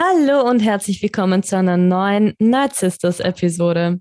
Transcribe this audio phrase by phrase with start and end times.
[0.00, 4.00] Hallo und herzlich willkommen zu einer neuen Night Sisters Episode.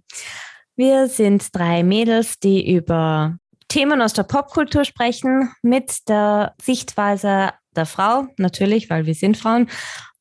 [0.75, 7.87] Wir sind drei Mädels, die über Themen aus der Popkultur sprechen, mit der Sichtweise der
[7.87, 9.71] Frau, natürlich, weil wir sind Frauen.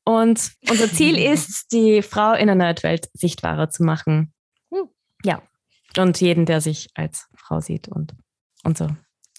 [0.03, 4.33] Und unser Ziel ist, die Frau in der Nerdwelt sichtbarer zu machen.
[4.73, 4.89] Hm.
[5.25, 5.43] Ja.
[5.99, 8.15] Und jeden, der sich als Frau sieht und,
[8.65, 8.89] und so.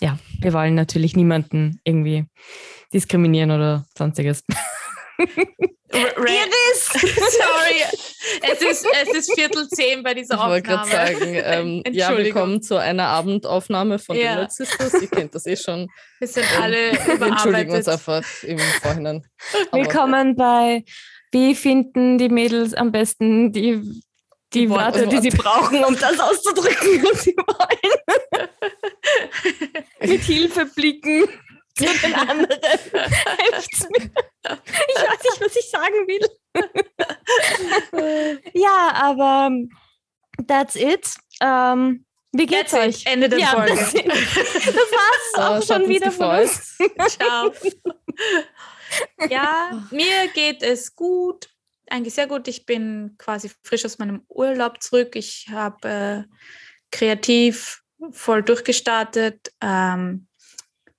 [0.01, 2.27] Ja, wir wollen natürlich niemanden irgendwie
[2.93, 4.43] diskriminieren oder sonstiges.
[5.19, 6.89] Iris!
[6.93, 7.81] Sorry,
[8.41, 10.59] es ist, es ist Viertel zehn bei dieser Aufnahme.
[10.59, 14.23] Ich wollte gerade sagen, ähm, ja, willkommen zu einer Abendaufnahme von ja.
[14.23, 14.93] den Nerd Sisters.
[15.01, 15.87] Ihr kennt das eh schon.
[16.19, 17.19] Wir sind ähm, alle überarbeitet.
[17.19, 19.25] Wir entschuldigen uns einfach im Vorhinein.
[19.71, 20.83] Aber willkommen bei
[21.31, 24.01] Wie finden die Mädels am besten die, die,
[24.53, 27.93] die Worte, Worte, die sie brauchen, um das auszudrücken, was sie wollen.
[30.01, 31.27] Mit Hilfe blicken
[31.77, 32.59] zu den anderen.
[32.61, 34.11] Helft's mir.
[34.43, 36.27] Ich weiß nicht, was ich sagen will.
[38.53, 39.51] ja, aber
[40.47, 41.07] that's it.
[41.41, 43.05] Ähm, wie geht's that's euch?
[43.05, 43.75] Ende der ja, Folge.
[43.75, 46.77] Das, das war's so, auch schon wieder von uns.
[47.07, 47.51] Ciao.
[49.29, 51.49] ja, mir geht es gut.
[51.89, 52.47] Eigentlich sehr gut.
[52.47, 55.15] Ich bin quasi frisch aus meinem Urlaub zurück.
[55.15, 56.23] Ich habe äh,
[56.91, 59.53] kreativ voll durchgestartet.
[59.61, 60.27] Ähm,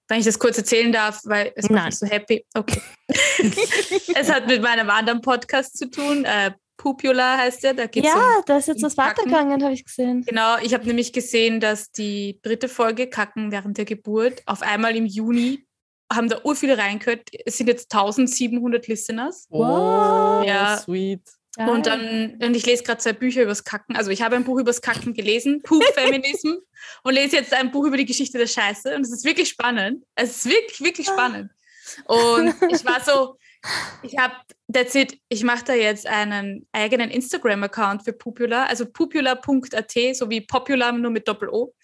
[0.09, 2.45] wenn ich das kurz erzählen darf, weil es macht mich so happy.
[2.55, 2.81] Okay.
[4.14, 6.25] es hat mit meinem anderen Podcast zu tun.
[6.25, 7.75] Äh, Pupula heißt der.
[7.75, 10.23] Da geht's ja, um, da ist jetzt was weitergegangen, habe ich gesehen.
[10.23, 14.97] Genau, ich habe nämlich gesehen, dass die dritte Folge Kacken während der Geburt auf einmal
[14.97, 15.67] im Juni
[16.11, 17.29] haben da ur viele reingehört.
[17.45, 19.47] Es sind jetzt 1700 Listeners.
[19.51, 20.79] Wow, ja.
[20.79, 21.20] sweet.
[21.59, 21.69] Geil.
[21.70, 23.97] Und dann, und ich lese gerade zwei Bücher übers Kacken.
[23.97, 26.53] Also ich habe ein Buch übers Kacken gelesen, Poop Feminism,
[27.03, 28.95] und lese jetzt ein Buch über die Geschichte der Scheiße.
[28.95, 30.05] Und es ist wirklich spannend.
[30.14, 31.12] Es ist wirklich, wirklich ah.
[31.14, 31.51] spannend.
[32.05, 33.39] Und ich war so,
[34.03, 34.34] ich habe,
[34.73, 40.42] that's it, ich mache da jetzt einen eigenen Instagram-Account für Popular, also popular.at, so wie
[40.42, 41.75] Popular nur mit Doppel-O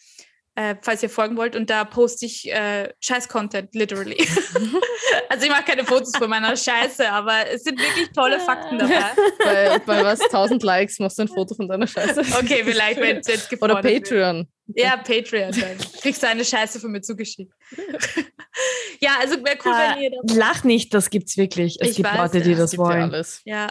[0.57, 1.57] äh, falls ihr folgen wollt.
[1.57, 4.17] Und da poste ich äh, Scheiß-Content, literally.
[5.29, 9.05] also ich mache keine Fotos von meiner Scheiße, aber es sind wirklich tolle Fakten dabei.
[9.45, 10.21] Bei, bei was?
[10.21, 12.21] 1000 Likes machst du ein Foto von deiner Scheiße.
[12.39, 14.49] Okay, vielleicht, wenn es jetzt gefordert Oder Patreon.
[14.67, 14.79] Wird.
[14.79, 15.53] Ja, Patreon.
[15.53, 17.53] Dann kriegst du eine Scheiße von mir zugeschickt.
[19.01, 20.37] ja, also wäre cool, äh, wenn ihr das...
[20.37, 21.79] Lach nicht, das gibt's wirklich.
[21.81, 22.59] Es ich gibt weiß, Leute, die ja.
[22.59, 23.25] das wollen.
[23.45, 23.69] Ja,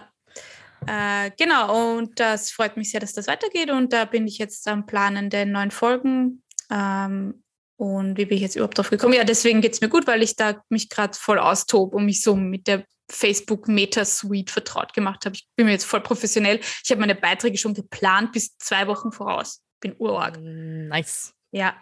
[0.88, 3.70] äh, genau, und das freut mich sehr, dass das weitergeht.
[3.72, 6.43] Und da bin ich jetzt am Planen der neuen Folgen
[6.74, 7.44] ähm,
[7.78, 9.14] und wie bin ich jetzt überhaupt drauf gekommen?
[9.14, 12.22] Ja, deswegen geht es mir gut, weil ich da mich gerade voll austobe und mich
[12.22, 15.36] so mit der Facebook Meta Suite vertraut gemacht habe.
[15.36, 16.60] Ich bin mir jetzt voll professionell.
[16.84, 19.64] Ich habe meine Beiträge schon geplant bis zwei Wochen voraus.
[19.82, 20.40] Bin urorg.
[20.40, 21.34] Nice.
[21.52, 21.76] Ja.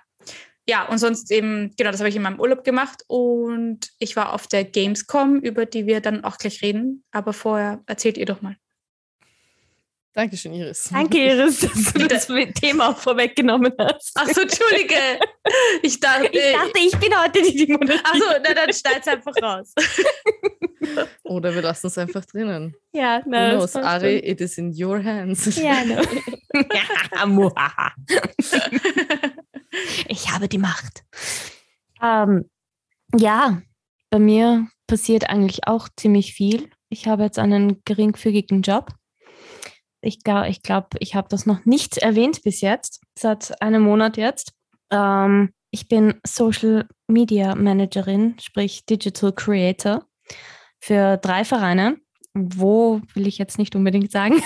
[0.68, 4.34] Ja, und sonst eben, genau, das habe ich in meinem Urlaub gemadas und ich war
[4.34, 7.04] auf der Gamescom, über die wir dann auch gleich reden.
[7.12, 8.56] Aber vorher erzählt ihr doch mal.
[10.14, 10.90] Dankeschön, Iris.
[10.92, 12.28] Danke, Iris, dass du das
[12.60, 14.12] Thema vorweggenommen hast.
[14.16, 14.96] Ach so, Entschuldige.
[15.82, 18.04] Ich dachte, ich, dachte, ich bin heute die, die moderiert.
[18.04, 19.74] Ach so, na, dann schneid's einfach raus.
[21.24, 22.76] Oder wir lassen es einfach drinnen.
[22.92, 25.56] Ja, na, Who Ari, it is in your hands.
[25.56, 26.02] Ja, no.
[30.10, 31.06] ich habe die Macht.
[32.02, 32.50] Ähm,
[33.18, 33.62] ja,
[34.10, 36.70] bei mir passiert eigentlich auch ziemlich viel.
[36.90, 38.94] Ich habe jetzt einen geringfügigen Job
[40.02, 44.18] ich glaube, ich, glaub, ich habe das noch nicht erwähnt bis jetzt, seit einem Monat
[44.18, 44.54] jetzt.
[44.92, 50.06] Ähm, ich bin Social Media Managerin, sprich Digital Creator
[50.80, 51.98] für drei Vereine.
[52.34, 54.42] Wo will ich jetzt nicht unbedingt sagen.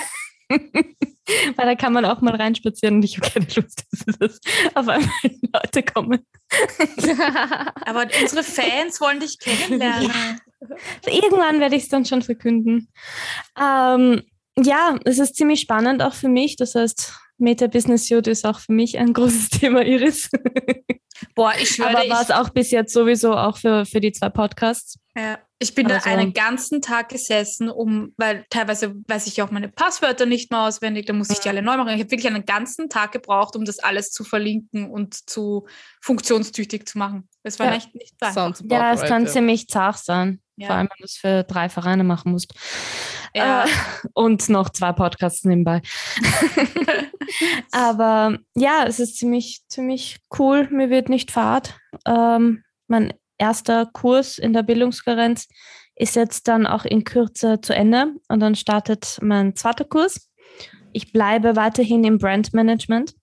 [0.50, 4.40] Weil da kann man auch mal reinspazieren und ich habe keine Lust, dass das
[4.76, 5.10] auf einmal
[5.54, 6.26] Leute kommen.
[7.86, 10.12] Aber unsere Fans wollen dich kennenlernen.
[10.12, 11.12] Ja.
[11.12, 12.90] Irgendwann werde ich es dann schon verkünden.
[13.60, 14.22] Ähm,
[14.60, 16.56] ja, es ist ziemlich spannend auch für mich.
[16.56, 20.30] Das heißt, Meta Business Suit ist auch für mich ein großes Thema, Iris.
[21.36, 21.90] Boah, ich schwöre.
[21.90, 25.00] Aber war es auch bis jetzt sowieso auch für, für die zwei Podcasts?
[25.18, 29.50] Ja, ich bin also, da einen ganzen Tag gesessen, um, weil teilweise weiß ich auch
[29.50, 31.88] meine Passwörter nicht mehr auswendig, da muss ich die alle neu machen.
[31.90, 35.68] Ich habe wirklich einen ganzen Tag gebraucht, um das alles zu verlinken und zu
[36.02, 37.30] funktionstüchtig zu machen.
[37.44, 37.76] Das war ja.
[37.76, 38.60] echt nicht einfach.
[38.70, 40.42] Ja, es kann ziemlich zart sein.
[40.58, 40.68] Ja.
[40.68, 42.54] Vor allem, wenn du es für drei Vereine machen musst.
[43.34, 43.66] Ja.
[43.66, 43.68] Äh,
[44.14, 45.82] und noch zwei Podcasts nebenbei.
[47.72, 50.68] Aber ja, es ist ziemlich, ziemlich cool.
[50.72, 51.78] Mir wird nicht fad.
[52.06, 55.48] Ähm, mein erster Kurs in der Bildungskarenz
[55.96, 60.30] ist jetzt dann auch in Kürze zu Ende und dann startet mein zweiter Kurs.
[60.92, 63.16] Ich bleibe weiterhin im Brandmanagement.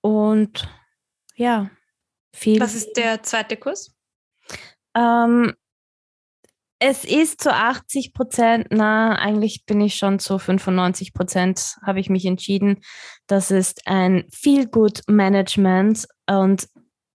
[0.00, 0.68] Und
[1.36, 1.70] ja,
[2.32, 2.60] viel.
[2.60, 3.94] Was ist der zweite Kurs?
[4.96, 5.54] Ähm,
[6.86, 12.10] Es ist zu 80 Prozent, na, eigentlich bin ich schon zu 95 Prozent, habe ich
[12.10, 12.82] mich entschieden.
[13.26, 16.68] Das ist ein Feel Good Management und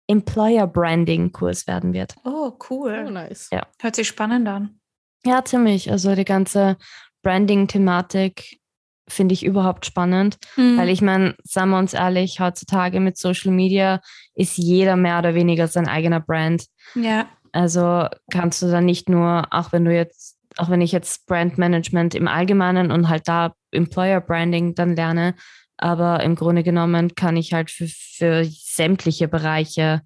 [0.07, 2.15] Employer Branding Kurs werden wird.
[2.23, 3.05] Oh, cool.
[3.07, 3.49] Oh, nice.
[3.51, 3.65] Ja.
[3.81, 4.79] Hört sich spannend an.
[5.25, 5.91] Ja, ziemlich.
[5.91, 6.77] Also die ganze
[7.23, 8.59] Branding-Thematik
[9.07, 10.77] finde ich überhaupt spannend, Mhm.
[10.77, 14.01] weil ich meine, sagen wir uns ehrlich, heutzutage mit Social Media
[14.33, 16.65] ist jeder mehr oder weniger sein eigener Brand.
[16.95, 17.27] ja.
[17.51, 22.13] Also kannst du dann nicht nur, auch wenn du jetzt, auch wenn ich jetzt Brandmanagement
[22.13, 25.35] im Allgemeinen und halt da Employer Branding dann lerne,
[25.77, 28.41] aber im Grunde genommen kann ich halt für, für
[28.75, 30.01] sämtliche Bereiche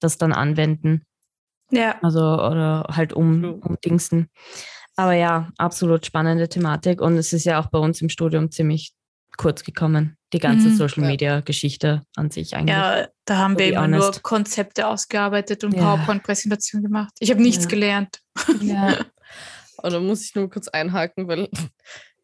[0.00, 1.02] das dann anwenden.
[1.70, 1.96] Ja.
[2.02, 4.28] Also oder halt um, um Dingsen.
[4.96, 8.92] Aber ja, absolut spannende Thematik und es ist ja auch bei uns im Studium ziemlich
[9.36, 10.76] kurz gekommen, die ganze Mhm.
[10.76, 11.04] Social.
[11.04, 12.76] Media Geschichte an sich eigentlich.
[12.76, 14.12] Ja, da haben wir immer nur.
[14.22, 15.80] Konzepte ausgearbeitet und Ja.
[15.96, 17.12] PowerPoint-Präsentationen gemacht.
[17.18, 17.70] Ich habe nichts Ja.
[17.70, 18.20] gelernt.
[18.60, 18.96] Ja.
[19.82, 21.48] Und da muss ich nur kurz einhaken, weil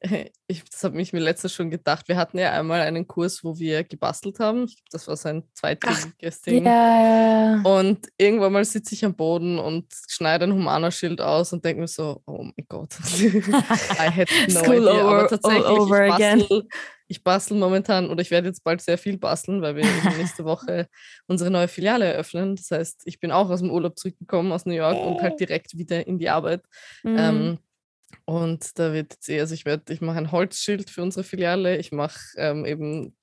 [0.47, 2.09] ich, das habe ich mir letztens schon gedacht.
[2.09, 4.65] Wir hatten ja einmal einen Kurs, wo wir gebastelt haben.
[4.65, 6.65] Ich glaube, das war so ein zweitägiges Ding.
[6.65, 7.61] Ja.
[7.65, 11.89] Und irgendwann mal sitze ich am Boden und schneide ein Humana-Schild aus und denke mir
[11.89, 14.93] so, oh mein Gott, I had no School idea.
[15.05, 16.39] over- Aber tatsächlich, all over ich, again.
[16.41, 16.69] bastel,
[17.09, 19.85] ich bastel momentan oder ich werde jetzt bald sehr viel basteln, weil wir
[20.17, 20.89] nächste Woche
[21.27, 22.57] unsere neue Filiale eröffnen.
[22.57, 25.77] Das heißt, ich bin auch aus dem Urlaub zurückgekommen aus New York und halt direkt
[25.77, 26.63] wieder in die Arbeit.
[27.03, 27.17] Mhm.
[27.19, 27.59] Ähm,
[28.25, 31.79] und da wird jetzt eh, also ich werde, ich mache ein Holzschild für unsere Filiale.
[31.79, 33.17] Ich mache ähm, eben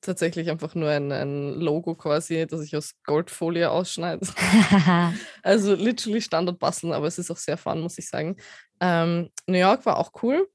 [0.00, 4.26] tatsächlich einfach nur ein, ein Logo quasi, das ich aus Goldfolie ausschneide.
[5.42, 8.36] Also literally Standard basteln, aber es ist auch sehr fun, muss ich sagen.
[8.80, 10.48] Ähm, New York war auch cool,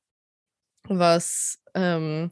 [0.88, 2.32] was ähm,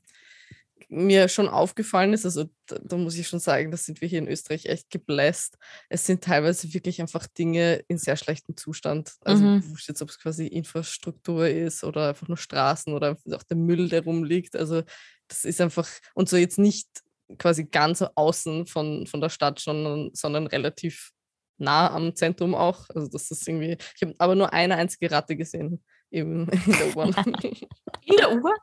[0.93, 4.19] mir schon aufgefallen ist, also da, da muss ich schon sagen, das sind wir hier
[4.19, 5.57] in Österreich echt gebläst.
[5.89, 9.13] Es sind teilweise wirklich einfach Dinge in sehr schlechtem Zustand.
[9.21, 9.69] Also Mhm.
[9.69, 13.89] wurscht jetzt, ob es quasi Infrastruktur ist oder einfach nur Straßen oder auch der Müll,
[13.89, 14.55] der rumliegt.
[14.55, 14.83] Also
[15.27, 16.87] das ist einfach, und so jetzt nicht
[17.39, 21.11] quasi ganz außen von, von der Stadt, sondern, sondern relativ
[21.57, 22.89] nah am Zentrum auch.
[22.89, 25.83] Also das ist irgendwie, ich habe aber nur eine einzige Ratte gesehen
[26.13, 27.13] eben in der U-Bahn.
[28.05, 28.57] In der U-Bahn?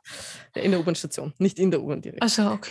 [0.55, 2.23] in der U-Bahn-Station, nicht in der U-Bahn direkt.
[2.23, 2.70] Also, okay.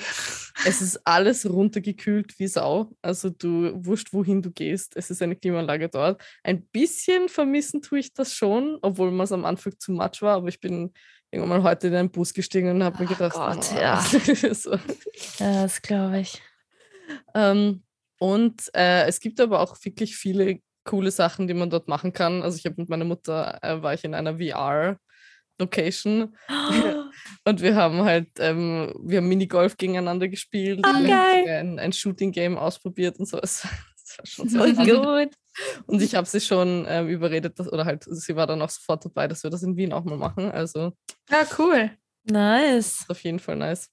[0.65, 2.91] Es ist alles runtergekühlt wie Sau.
[3.01, 4.95] Also du wurscht, wohin du gehst.
[4.95, 6.21] Es ist eine Klimaanlage dort.
[6.43, 10.35] Ein bisschen vermissen tue ich das schon, obwohl man es am Anfang zu much war.
[10.35, 10.93] Aber ich bin
[11.31, 14.01] irgendwann mal heute in einen Bus gestiegen und habe mir Oh gedacht, Gott, "Ah." ja.
[14.53, 14.77] so.
[15.39, 16.39] das glaube ich.
[17.33, 17.83] Ähm,
[18.19, 22.41] und äh, es gibt aber auch wirklich viele coole Sachen, die man dort machen kann.
[22.41, 26.35] Also ich habe mit meiner Mutter, äh, war ich in einer VR-Location
[27.45, 30.79] und wir haben halt, ähm, wir haben Minigolf gegeneinander gespielt.
[30.83, 31.47] Ah, geil.
[31.47, 33.39] Ein, ein Shooting-Game ausprobiert und so.
[33.39, 33.71] Es war,
[34.03, 35.03] es war schon sehr fun.
[35.05, 35.33] gut.
[35.85, 39.05] Und ich habe sie schon ähm, überredet, dass, oder halt, sie war dann auch sofort
[39.05, 40.49] dabei, dass wir das in Wien auch mal machen.
[40.51, 40.93] Also
[41.29, 41.91] Ja, cool.
[42.23, 43.05] Nice.
[43.07, 43.89] auf jeden Fall nice.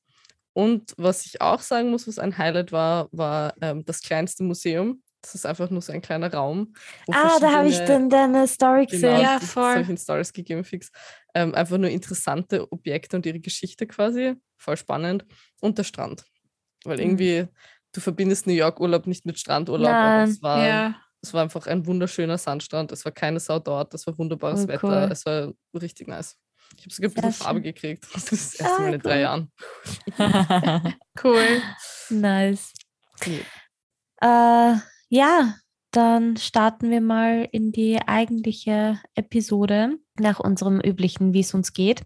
[0.54, 5.02] Und was ich auch sagen muss, was ein Highlight war, war ähm, das kleinste Museum.
[5.22, 6.72] Das ist einfach nur so ein kleiner Raum.
[7.10, 9.20] Ah, da habe ich dann deine Story Genau, gesehen.
[9.20, 9.84] Ja, das voll.
[9.88, 10.90] in Stories gegeben, fix.
[11.34, 14.34] Ähm, einfach nur interessante Objekte und ihre Geschichte quasi.
[14.56, 15.24] Voll spannend.
[15.60, 16.24] Und der Strand.
[16.84, 17.02] Weil Mhm.
[17.02, 17.48] irgendwie,
[17.92, 20.28] du verbindest New York Urlaub nicht mit Strandurlaub, aber Nein.
[20.30, 20.94] es war, ja.
[21.20, 22.92] es war einfach ein wunderschöner Sandstrand.
[22.92, 25.12] Es war keine Sau dort, es war wunderbares Oh, Wetter, cool.
[25.12, 26.36] es war richtig nice.
[26.78, 28.06] Ich habe sogar ein bisschen Farbe gekriegt.
[28.14, 29.20] Das ist das erste Ah, Mal in drei cool.
[29.22, 29.52] Jahren.
[31.22, 31.62] Cool.
[32.10, 32.72] nice.
[33.24, 33.40] Nee.
[34.20, 34.76] Äh,
[35.08, 35.54] ja,
[35.92, 42.02] dann starten wir mal in die eigentliche Episode nach unserem üblichen, wie es uns geht.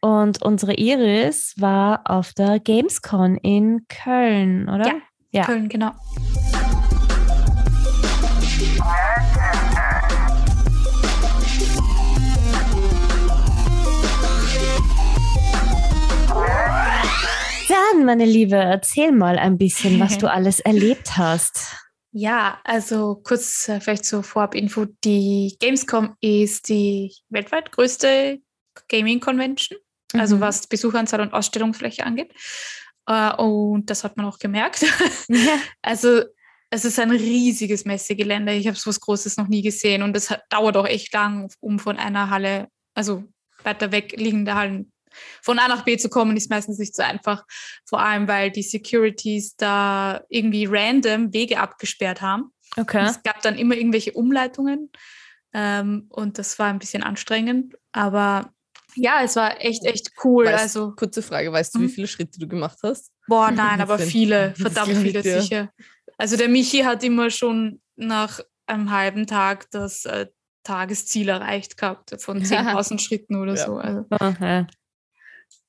[0.00, 4.86] Und unsere Iris war auf der Gamescon in Köln, oder?
[4.86, 4.94] Ja.
[5.30, 5.44] Ja.
[5.44, 5.92] Köln, genau.
[17.68, 21.87] Dann, meine Liebe, erzähl mal ein bisschen, was du alles erlebt hast.
[22.20, 24.86] Ja, also kurz äh, vielleicht zur Vorab-Info.
[25.04, 28.40] Die Gamescom ist die weltweit größte
[28.88, 29.78] Gaming-Convention,
[30.14, 30.40] also Mhm.
[30.40, 32.32] was Besucheranzahl und Ausstellungsfläche angeht.
[33.06, 34.82] Äh, und das hat man auch gemerkt.
[35.28, 35.60] Ja.
[35.80, 36.22] Also
[36.70, 38.52] es ist ein riesiges Messegelände.
[38.52, 41.78] Ich habe so was Großes noch nie gesehen und es dauert auch echt lang, um
[41.78, 43.22] von einer Halle, also
[43.62, 44.90] weiter weg liegende Hallen,
[45.42, 47.44] von A nach B zu kommen, ist meistens nicht so einfach.
[47.86, 52.52] Vor allem, weil die Securities da irgendwie random Wege abgesperrt haben.
[52.76, 53.04] Okay.
[53.06, 54.90] Es gab dann immer irgendwelche Umleitungen
[55.52, 57.74] ähm, und das war ein bisschen anstrengend.
[57.92, 58.52] Aber
[58.94, 60.46] ja, es war echt, echt cool.
[60.48, 61.88] Weißt- also, Kurze Frage, weißt du, wie Mhm.
[61.90, 63.12] viele Schritte du gemacht hast?
[63.26, 65.70] boah, nein, aber viele, verdammt viele sicher.
[66.16, 70.26] Also der Michi hat immer schon nach einem halben Tag das äh,
[70.64, 73.64] Tagesziel erreicht gehabt von 10.000 Schritten oder Ja.
[73.66, 73.76] so.
[73.76, 74.04] Also.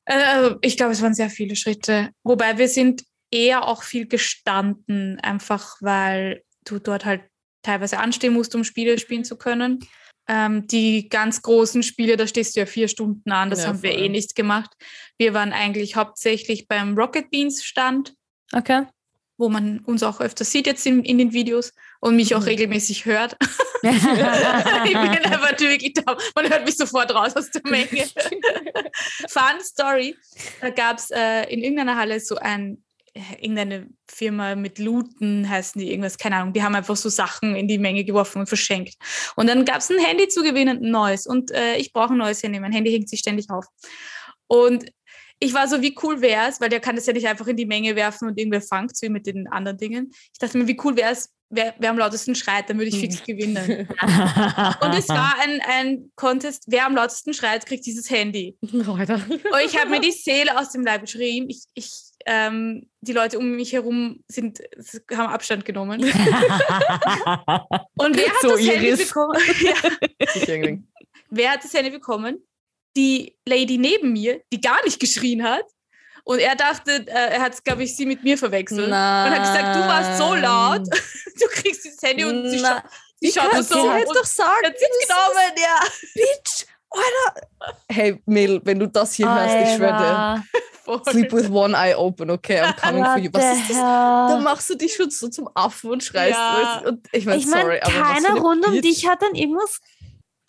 [0.10, 2.10] Also ich glaube, es waren sehr viele Schritte.
[2.24, 7.22] Wobei wir sind eher auch viel gestanden, einfach weil du dort halt
[7.62, 9.80] teilweise anstehen musst, um Spiele spielen zu können.
[10.28, 13.84] Ähm, die ganz großen Spiele, da stehst du ja vier Stunden an, das Ja, haben
[13.84, 14.72] wir eh nicht gemacht.
[15.18, 18.14] Wir waren eigentlich hauptsächlich beim Rocket Beans Stand,
[18.54, 18.86] Okay.
[19.38, 22.46] wo man uns auch öfter sieht jetzt in, in den Videos und mich auch Mhm.
[22.48, 23.36] regelmäßig hört.
[23.82, 26.18] ich bin einfach wirklich da.
[26.36, 28.06] Man hört mich sofort raus aus der Menge.
[29.30, 30.16] Fun Story.
[30.60, 35.80] Da gab es äh, in irgendeiner Halle so ein, äh, irgendeine Firma mit Looten heißen
[35.80, 36.52] die irgendwas, keine Ahnung.
[36.54, 38.96] Die haben einfach so Sachen in die Menge geworfen und verschenkt.
[39.38, 41.26] Und dann gab es ein Handy zu gewinnen, ein neues.
[41.26, 42.60] Und äh, ich brauche ein neues Handy.
[42.60, 43.66] Mein Handy hängt sich ständig auf.
[44.48, 44.92] Und
[45.40, 47.56] ich war so, wie cool wäre es, weil der kann das ja nicht einfach in
[47.56, 50.12] die Menge werfen und irgendwer fangt, wie mit den anderen Dingen.
[50.34, 53.00] Ich dachte mir, wie cool wäre es, wer, wer am lautesten schreit, dann würde ich
[53.00, 53.88] fix gewinnen.
[54.82, 58.58] Und es war ein, ein Contest, wer am lautesten schreit, kriegt dieses Handy.
[58.62, 61.50] Und ich habe mir die Seele aus dem Leib geschrieben.
[61.50, 61.90] Ich, ich,
[62.26, 64.60] ähm, die Leute um mich herum sind,
[65.12, 66.02] haben Abstand genommen.
[66.04, 66.24] Und wer
[68.28, 69.08] hat So das Handy Iris.
[69.08, 69.38] bekommen?
[69.62, 69.74] ja,
[71.30, 72.44] wer hat das Handy bekommen?
[73.00, 75.66] Die Lady neben mir, die gar nicht geschrien hat.
[76.24, 78.88] Und er dachte, äh, er hat, glaube ich, sie mit mir verwechselt.
[78.88, 80.82] Und hat gesagt, du warst so laut,
[81.40, 82.84] du kriegst dieses Handy und sie, scha
[83.20, 83.92] sie schaut so.
[83.98, 85.80] jetzt und doch sagen, hat sie genommen, ja.
[86.14, 87.48] Bitch, Alter.
[87.90, 90.44] Hey, Mädel, wenn du das hier hörst, ich schwöre dir.
[90.86, 91.12] Alter.
[91.12, 92.62] Sleep with one eye open, okay?
[92.62, 93.30] I'm coming for you.
[93.32, 93.78] Was ist das?
[93.78, 96.38] Da machst du dich schon so zum Affen und schreist.
[96.38, 96.82] Ja.
[96.86, 99.80] Und ich meine, Ich meine, sorry, aber rund um dich hat dann irgendwas.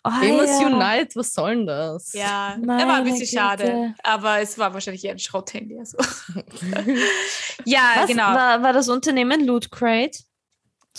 [0.03, 0.65] Amos Alter.
[0.67, 2.13] Unite, was soll denn das?
[2.13, 3.93] Ja, er war ein Meine bisschen schade, Güte.
[4.03, 5.77] aber es war wahrscheinlich eher ein Schrotthandy.
[5.77, 5.97] Also.
[7.65, 8.07] ja, Was?
[8.07, 8.23] genau.
[8.33, 10.17] War, war das Unternehmen Loot Crate?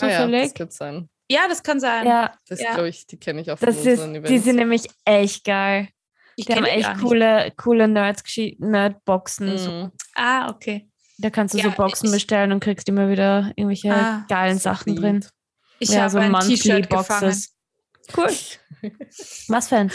[0.00, 0.54] Ah ja, das Zufällig?
[0.54, 1.08] könnte sein.
[1.30, 2.06] Ja, das kann sein.
[2.06, 2.74] ja, Das Ja.
[2.74, 4.44] glaube ich, die kenne ich auch von das ist, unseren die Events.
[4.44, 5.88] sind nämlich echt geil.
[6.36, 7.00] ich Die haben echt nicht.
[7.02, 8.22] coole, coole Nerds
[8.58, 9.58] Nerdboxen.
[9.58, 9.70] So.
[9.70, 9.92] Mhm.
[10.14, 10.88] Ah, okay.
[11.18, 14.58] Da kannst du Ja, so Boxen ich- bestellen und kriegst immer wieder irgendwelche Ah, geilen
[14.58, 15.24] Sachen drin.
[15.78, 17.36] Ich ja, habe so ein T-Shirt gefangen.
[18.16, 18.30] Cool.
[19.48, 19.92] Was für ein?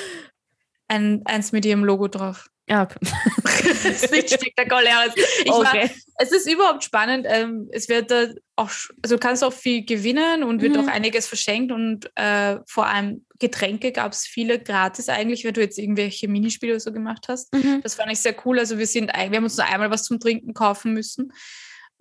[0.87, 2.49] Ein, eins mit ihrem Logo drauf.
[2.69, 2.99] Ja, okay.
[3.45, 5.13] das ist nichts Spektakuläres.
[5.15, 5.89] Ich war, okay.
[6.17, 7.25] es ist überhaupt spannend.
[7.29, 8.25] Ähm, es wird da
[8.57, 8.69] auch,
[9.01, 10.81] also du kannst auch viel gewinnen und wird Mhm.
[10.81, 15.61] auch einiges verschenkt und äh, vor allem Getränke gab es viele gratis eigentlich, wenn du
[15.61, 17.53] jetzt irgendwelche Minispiele oder so gemacht hast.
[17.53, 17.79] Mhm.
[17.83, 18.59] Das fand ich sehr cool.
[18.59, 21.31] Also wir sind, wir haben uns nur einmal was zum Trinken kaufen müssen.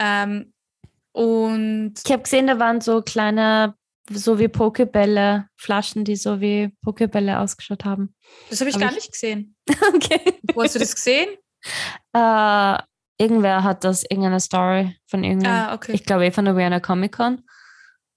[0.01, 0.53] Ähm,
[1.13, 3.77] und Ich habe gesehen, da waren so kleine,
[4.11, 8.15] so wie Pokebälle, Flaschen, die so wie Pokebälle ausgeschaut haben.
[8.51, 9.57] das habe ich Hab gar ich- nicht gesehen.
[9.95, 10.35] Okay.
[10.55, 11.29] Wo hast du das gesehen?
[12.13, 12.79] Äh,
[13.19, 15.93] irgendwer hat das, irgendeine Story von irgendeinem, ah, okay.
[15.93, 17.43] ich glaube eh von der Vienna Comic Con.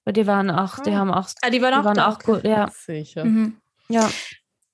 [0.05, 0.95] Aber die waren auch, die Ah.
[0.97, 2.09] haben auch, ah, die waren die auch waren da.
[2.09, 2.69] auch gut, ja.
[2.71, 3.25] Sicher.
[3.25, 3.57] Mhm.
[3.89, 4.09] Ja.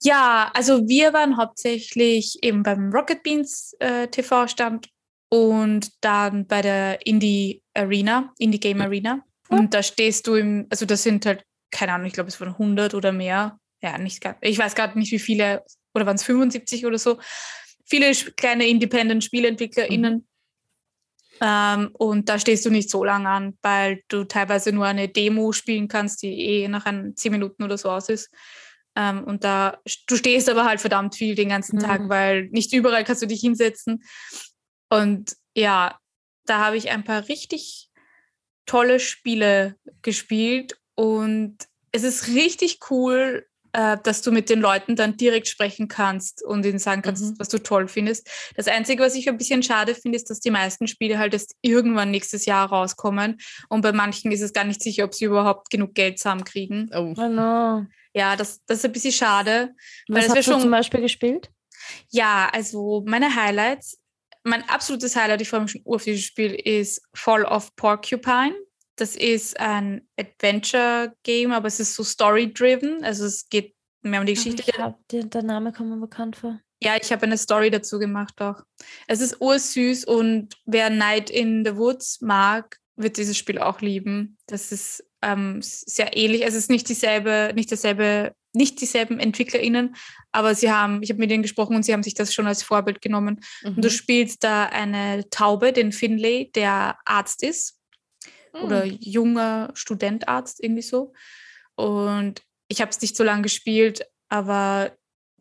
[0.01, 4.89] Ja, also wir waren hauptsächlich eben beim Rocket Beans äh, TV-Stand
[5.29, 9.21] und dann bei der Indie Arena, Indie Game Arena.
[9.49, 9.57] Ja.
[9.57, 12.53] Und da stehst du im, also das sind halt, keine Ahnung, ich glaube, es waren
[12.57, 13.59] 100 oder mehr.
[13.81, 17.19] Ja, nicht gar, ich weiß gerade nicht, wie viele, oder waren es 75 oder so.
[17.85, 20.27] Viele kleine Independent-SpieleentwicklerInnen.
[21.41, 25.51] Ähm, und da stehst du nicht so lange an, weil du teilweise nur eine Demo
[25.51, 28.31] spielen kannst, die eh nach ein, 10 Minuten oder so aus ist.
[28.95, 32.09] Ähm, und da, du stehst aber halt verdammt viel den ganzen Tag, Mhm.
[32.09, 34.03] weil nicht überall kannst du dich hinsetzen.
[34.89, 35.99] Und ja,
[36.45, 37.89] da habe ich ein paar richtig
[38.65, 41.57] tolle Spiele gespielt und
[41.91, 46.65] es ist richtig cool, äh, dass du mit den Leuten dann direkt sprechen kannst und
[46.65, 47.35] ihnen sagen kannst, Mhm.
[47.39, 48.29] was du toll findest.
[48.55, 51.55] Das Einzige, was ich ein bisschen schade finde, ist, dass die meisten Spiele halt erst
[51.61, 53.37] irgendwann nächstes Jahr rauskommen
[53.69, 56.89] und bei manchen ist es gar nicht sicher, ob sie überhaupt genug Geld zusammenkriegen.
[56.93, 57.83] Oh, Genau.
[58.13, 59.75] Ja, das, das ist ein bisschen schade.
[60.07, 61.49] Weil Was wär hast du schon- zum Beispiel gespielt?
[62.11, 63.97] Ja, also meine Highlights,
[64.45, 68.55] mein absolutes Highlight, ich freue mich schon auf dieses Spiel, ist Fall of Porcupine.
[68.95, 73.03] Das ist ein Adventure-Game, aber es ist so story-driven.
[73.03, 74.63] Also es geht mehr um die Geschichte.
[74.65, 74.75] Ich
[75.11, 76.61] der, der Name kommt mir bekannt vor.
[76.81, 78.61] Ja, ich habe eine Story dazu gemacht auch.
[79.07, 84.37] Es ist ursüß und wer Night in the Woods mag, wird dieses Spiel auch lieben.
[84.45, 86.45] Das ist ähm, sehr ähnlich.
[86.45, 89.95] Es ist nicht dieselbe, nicht dasselbe, nicht dieselben EntwicklerInnen,
[90.31, 92.63] aber sie haben, ich habe mit ihnen gesprochen und sie haben sich das schon als
[92.63, 93.41] Vorbild genommen.
[93.63, 93.93] Und du mhm.
[93.93, 97.79] spielst da eine Taube, den Finlay, der Arzt ist
[98.53, 98.97] oder Mhm.
[99.01, 101.11] junger Studentarzt, irgendwie so.
[101.75, 104.91] Und ich habe es nicht so lange gespielt, aber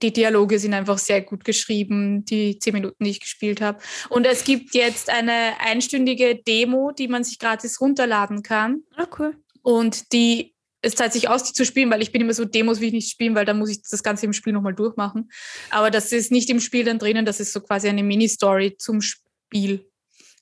[0.03, 3.79] die Dialoge sind einfach sehr gut geschrieben, die zehn Minuten, die ich gespielt habe.
[4.09, 8.83] Und es gibt jetzt eine einstündige Demo, die man sich gratis runterladen kann.
[8.97, 9.37] Ah, cool.
[9.65, 10.55] Und die
[10.85, 12.95] es zahlt sich aus, die zu spielen, weil ich bin immer so, Demos will ich
[12.95, 15.31] nicht spielen, weil dann muss ich das Ganze im Spiel nochmal durchmachen.
[15.71, 19.01] Aber das ist nicht im Spiel dann drinnen, das ist so quasi eine Mini-Story zum
[19.01, 19.91] Spiel.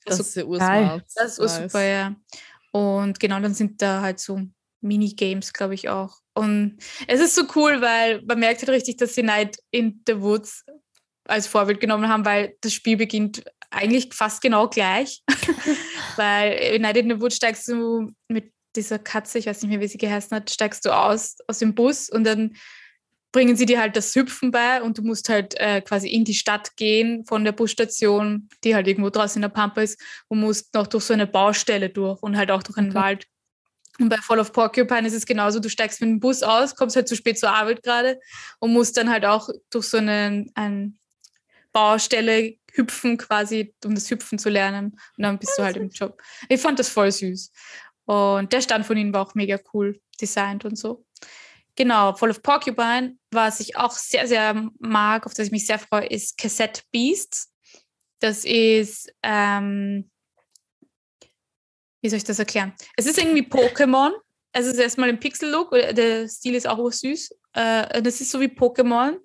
[0.05, 1.05] Das Also, ist ja ursmart.
[1.15, 1.71] das ist Nice.
[1.71, 2.15] super, ja.
[2.71, 4.41] Und genau, dann sind da halt so
[4.81, 6.17] Minigames, glaube ich, auch.
[6.33, 6.77] Und
[7.07, 10.65] es ist so cool, weil man merkt halt richtig, dass sie Night in the Woods
[11.25, 15.23] als Vorbild genommen haben, weil das Spiel beginnt eigentlich fast genau gleich.
[16.17, 19.79] weil in Night in the Woods steigst du mit dieser Katze, ich weiß nicht mehr,
[19.79, 22.55] wie sie geheißen hat, steigst du aus aus dem Bus und dann
[23.33, 26.35] bringen sie dir halt das Hüpfen bei und du musst halt äh, quasi in die
[26.35, 30.73] Stadt gehen von der Busstation, die halt irgendwo draußen in der Pampa ist und musst
[30.75, 32.99] noch durch so eine Baustelle durch und halt auch durch einen Okay.
[32.99, 33.27] Wald.
[33.99, 36.95] Und bei Fall of Porcupine ist es genauso, du steigst mit dem Bus aus, kommst
[36.95, 38.19] halt zu spät zur Arbeit gerade
[38.59, 40.97] und musst dann halt auch durch so eine ein
[41.71, 44.97] Baustelle hüpfen quasi, um das Hüpfen zu lernen.
[45.17, 46.21] Und dann bist du halt im Job.
[46.49, 47.51] Ich fand das voll süß.
[48.05, 51.05] Und der Stand von ihnen war auch mega cool designt und so.
[51.75, 55.79] Genau, Fall of Porcupine, was ich auch sehr, sehr mag, auf das ich mich sehr
[55.79, 57.51] freue, ist Cassette Beasts.
[58.19, 60.09] Das ist, ähm,
[62.01, 62.73] wie soll ich das erklären?
[62.95, 64.11] Es ist irgendwie Pokémon.
[64.51, 67.31] Es ist erstmal im Pixel-Look, der Stil ist auch süß.
[67.53, 69.17] Äh, das ist so wie Pokémon,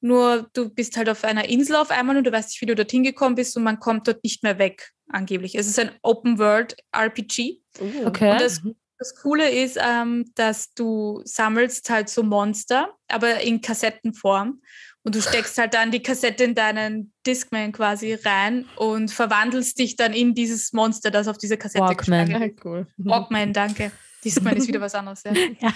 [0.00, 2.74] nur du bist halt auf einer Insel auf einmal und du weißt nicht, wie du
[2.74, 5.54] dorthin gekommen bist und man kommt dort nicht mehr weg, angeblich.
[5.56, 7.60] Es ist ein Open-World-RPG.
[7.80, 8.32] Uh, Okay.
[8.32, 8.62] Und das,
[8.98, 14.60] das Coole ist, ähm, dass du sammelst halt so Monster, aber in Kassettenform.
[15.02, 19.94] Und du steckst halt dann die Kassette in deinen Discman quasi rein und verwandelst dich
[19.94, 22.26] dann in dieses Monster, das auf dieser Kassette Walkman.
[22.26, 22.86] gespeichert Ah, cool.
[22.96, 23.92] Walkman, danke.
[24.24, 25.22] Discman ist wieder was anderes.
[25.22, 25.32] Ja.
[25.60, 25.72] Ja.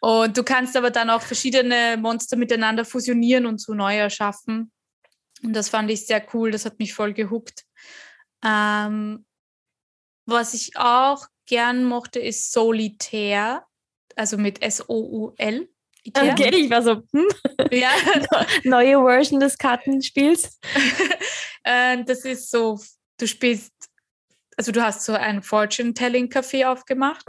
[0.00, 4.70] und du kannst aber dann auch verschiedene Monster miteinander fusionieren und so neu erschaffen.
[5.42, 7.64] Und das fand ich sehr cool, das hat mich voll gehuckt.
[8.44, 9.24] Ähm,
[10.26, 13.64] was ich auch gern mochte, ist Solitaire,
[14.16, 15.68] also mit S-O-U-L.
[16.06, 17.28] Okay, ich war so, hm,
[17.70, 17.90] Ja,
[18.64, 20.58] neue Version des Kartenspiels.
[21.64, 22.78] äh, das ist so,
[23.18, 23.72] du spielst,
[24.56, 27.24] also du hast so ein Fortune-Telling-Café aufgemacht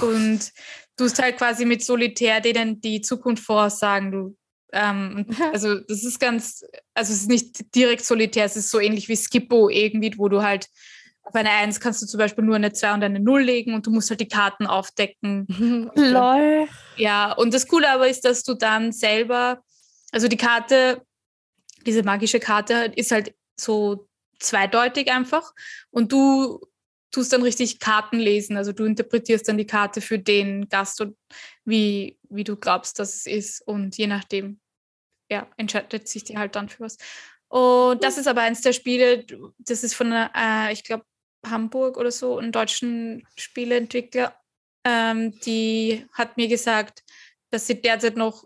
[0.00, 0.52] und
[0.96, 4.12] du hast halt quasi mit Solitär denen die Zukunft voraussagen.
[4.12, 4.36] Du,
[4.72, 9.08] ähm, also das ist ganz, also es ist nicht direkt Solitär, es ist so ähnlich
[9.08, 10.68] wie Skippo irgendwie, wo du halt
[11.22, 13.86] auf eine Eins kannst du zum Beispiel nur eine 2 und eine 0 legen und
[13.86, 15.46] du musst halt die Karten aufdecken.
[15.94, 16.68] Lol.
[16.96, 19.62] Ja, und das Coole aber ist, dass du dann selber,
[20.12, 21.02] also die Karte,
[21.86, 25.52] diese magische Karte ist halt so zweideutig einfach
[25.90, 26.60] und du
[27.10, 31.16] tust dann richtig Karten lesen, also du interpretierst dann die Karte für den Gast und
[31.64, 34.60] wie, wie du glaubst, dass es ist und je nachdem,
[35.28, 36.96] ja, entscheidet sich die halt dann für was.
[37.48, 39.26] Und das ist aber eins der Spiele,
[39.58, 41.04] das ist von, äh, ich glaube,
[41.46, 44.34] Hamburg oder so, einem deutschen Spieleentwickler,
[44.84, 47.02] ähm, die hat mir gesagt,
[47.50, 48.44] dass sie derzeit noch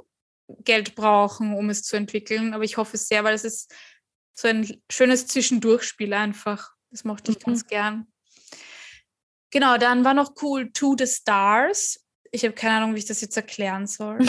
[0.48, 2.54] Geld brauchen, um es zu entwickeln.
[2.54, 3.74] Aber ich hoffe es sehr, weil es ist
[4.34, 6.72] so ein schönes Zwischendurchspiel einfach.
[6.90, 7.42] Das mochte ich Mhm.
[7.44, 8.06] ganz gern.
[9.50, 12.04] Genau, dann war noch cool To the Stars.
[12.32, 14.18] Ich habe keine Ahnung, wie ich das jetzt erklären soll.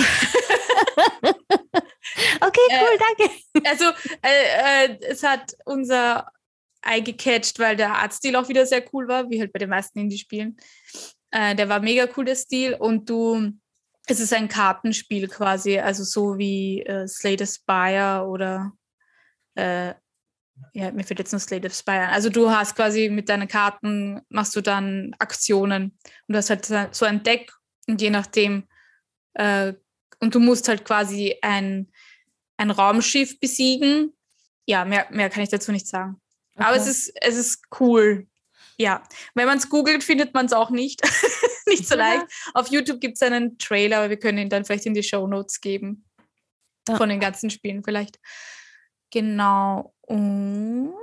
[2.39, 3.33] Okay, cool, danke.
[3.67, 3.85] also
[4.21, 6.31] äh, äh, es hat unser
[6.85, 9.99] Eye gecatcht, weil der Artstil auch wieder sehr cool war, wie halt bei den meisten
[9.99, 10.57] Indie-Spielen.
[11.31, 12.75] Äh, der war mega cool, der Stil.
[12.75, 13.51] Und du,
[14.07, 18.71] es ist ein Kartenspiel quasi, also so wie äh, Slay Spire oder
[19.55, 19.93] äh,
[20.73, 22.09] ja, mir fällt jetzt nur Slay the Spire.
[22.09, 26.95] Also du hast quasi mit deinen Karten, machst du dann Aktionen und du hast halt
[26.95, 27.51] so ein Deck
[27.87, 28.67] und je nachdem,
[29.33, 29.73] äh,
[30.19, 31.91] und du musst halt quasi ein,
[32.57, 34.13] ein Raumschiff besiegen.
[34.65, 36.21] Ja, mehr, mehr kann ich dazu nicht sagen.
[36.55, 36.91] Aber es Okay.
[36.91, 38.27] ist, es ist cool.
[38.77, 39.03] Ja,
[39.35, 41.01] wenn man es googelt, findet man es auch nicht.
[41.67, 42.25] nicht so leicht.
[42.53, 45.27] Auf YouTube gibt es einen Trailer, aber wir können ihn dann vielleicht in die Show
[45.27, 46.05] Notes geben.
[46.87, 46.97] Ja.
[46.97, 48.19] Von den ganzen Spielen vielleicht.
[49.11, 49.93] Genau.
[50.01, 50.93] Und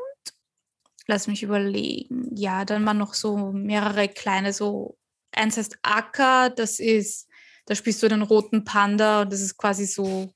[1.07, 2.35] lass mich überlegen.
[2.37, 4.97] Ja, dann waren noch so mehrere kleine, so
[5.33, 7.29] eins heißt Acker, das ist,
[7.67, 10.33] da spielst du den roten Panda und das ist quasi so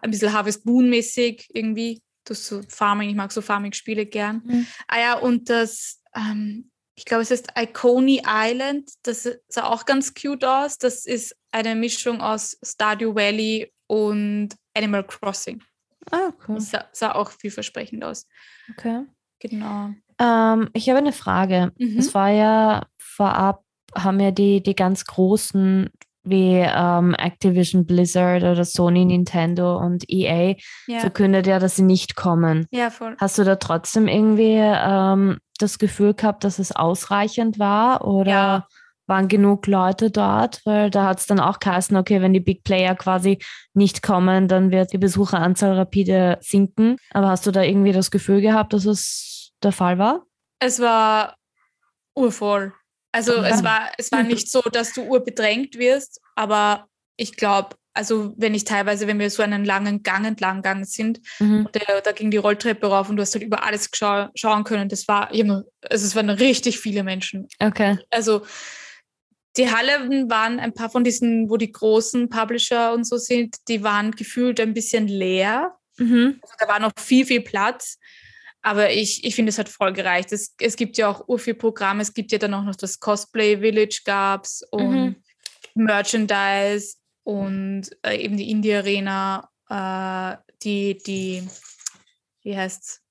[0.00, 2.02] ein bisschen Harvest Moon mäßig irgendwie.
[2.26, 4.42] Das so Farming, ich mag so Farming-Spiele gern.
[4.44, 4.66] Mhm.
[4.88, 10.14] Ah ja, und das, ähm, ich glaube, es ist Iconi Island, das sah auch ganz
[10.14, 10.78] cute aus.
[10.78, 15.62] Das ist eine Mischung aus Stardew Valley und Animal Crossing.
[16.10, 16.56] Ah, cool.
[16.56, 18.26] Das sah, sah auch vielversprechend aus.
[18.70, 19.04] Okay.
[19.38, 19.90] Genau.
[20.18, 21.72] Ähm, ich habe eine Frage.
[21.78, 21.98] Mhm.
[21.98, 25.90] Es war ja vorab, haben ja die, die ganz großen
[26.26, 30.54] wie ähm, Activision Blizzard oder Sony, Nintendo und EA
[30.86, 32.66] Ja, verkündet ja, dass sie nicht kommen.
[32.70, 33.16] ja voll.
[33.18, 38.04] Hast du da trotzdem irgendwie ähm, das Gefühl gehabt, dass es ausreichend war?
[38.06, 38.66] Oder Ja.
[39.06, 42.64] waren genug Leute dort, weil da hat es dann auch geheißen, okay, wenn die Big
[42.64, 43.38] Player quasi
[43.72, 46.96] nicht kommen, dann wird die Besucheranzahl rapide sinken.
[47.12, 50.24] Aber hast du da irgendwie das Gefühl gehabt, dass es der Fall war?
[50.58, 51.36] Es war
[52.16, 52.72] urvoll.
[53.16, 58.34] Also es war, es war nicht so, dass du urbedrängt wirst, aber ich glaube, also
[58.36, 61.66] wenn ich teilweise, wenn wir so einen langen Gang entlang gegangen sind, Mhm.
[61.72, 63.88] der, da ging die Rolltreppe rauf und du hast halt über alles
[64.34, 64.90] schauen können.
[64.90, 65.64] Das war, also
[66.06, 67.48] es waren richtig viele Menschen.
[67.58, 67.96] Okay.
[68.10, 68.44] Also
[69.56, 73.82] die Halle waren ein paar von diesen, wo die großen Publisher und so sind, die
[73.82, 75.74] waren gefühlt ein bisschen leer.
[75.96, 76.38] Mhm.
[76.42, 77.98] Also da war noch viel, viel Platz.
[78.66, 80.32] Aber ich, ich finde, es hat voll gereicht.
[80.32, 82.02] Es, es gibt ja auch ur viel Programme.
[82.02, 85.16] Es gibt ja dann auch noch das Cosplay Village gab's und Mhm.
[85.76, 91.46] Merchandise und äh, eben die Indie Arena, äh, die, die,
[92.42, 93.02] wie heißt's?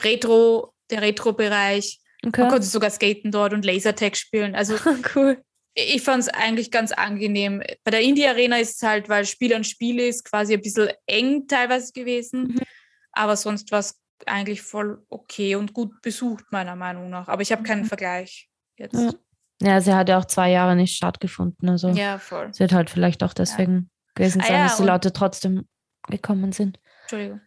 [0.00, 1.98] Retro, der Retro-Bereich.
[2.22, 2.48] Man Okay.
[2.48, 4.54] konnte sogar skaten dort und Lasertag spielen.
[4.54, 4.76] Also
[5.16, 5.42] cool.
[5.74, 7.64] ich fand es eigentlich ganz angenehm.
[7.82, 10.90] Bei der Indie Arena ist es halt, weil Spiel an Spiel ist, quasi ein bisschen
[11.06, 12.42] eng teilweise gewesen.
[12.42, 12.60] Mhm.
[13.12, 17.28] Aber sonst war es eigentlich voll okay und gut besucht, meiner Meinung nach.
[17.28, 17.86] Aber ich habe keinen Mhm.
[17.86, 18.94] Vergleich jetzt.
[18.94, 19.10] Ja.
[19.62, 21.68] Ja, sie hat ja auch zwei Jahre nicht stattgefunden.
[21.68, 22.48] Also Ja, voll.
[22.50, 25.68] es wird halt vielleicht auch deswegen gewesen Ah sein, ja, dass die Leute trotzdem
[26.08, 26.80] gekommen sind.
[27.02, 27.40] Entschuldigung.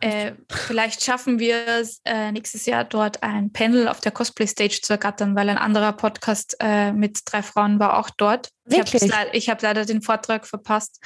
[0.00, 4.78] Äh, vielleicht schaffen wir es äh, nächstes Jahr dort ein Panel auf der Cosplay Stage
[4.80, 8.50] zu ergattern, weil ein anderer Podcast äh, mit drei Frauen war auch dort.
[8.64, 9.02] Wirklich?
[9.02, 11.02] Ich habe hab leider den Vortrag verpasst.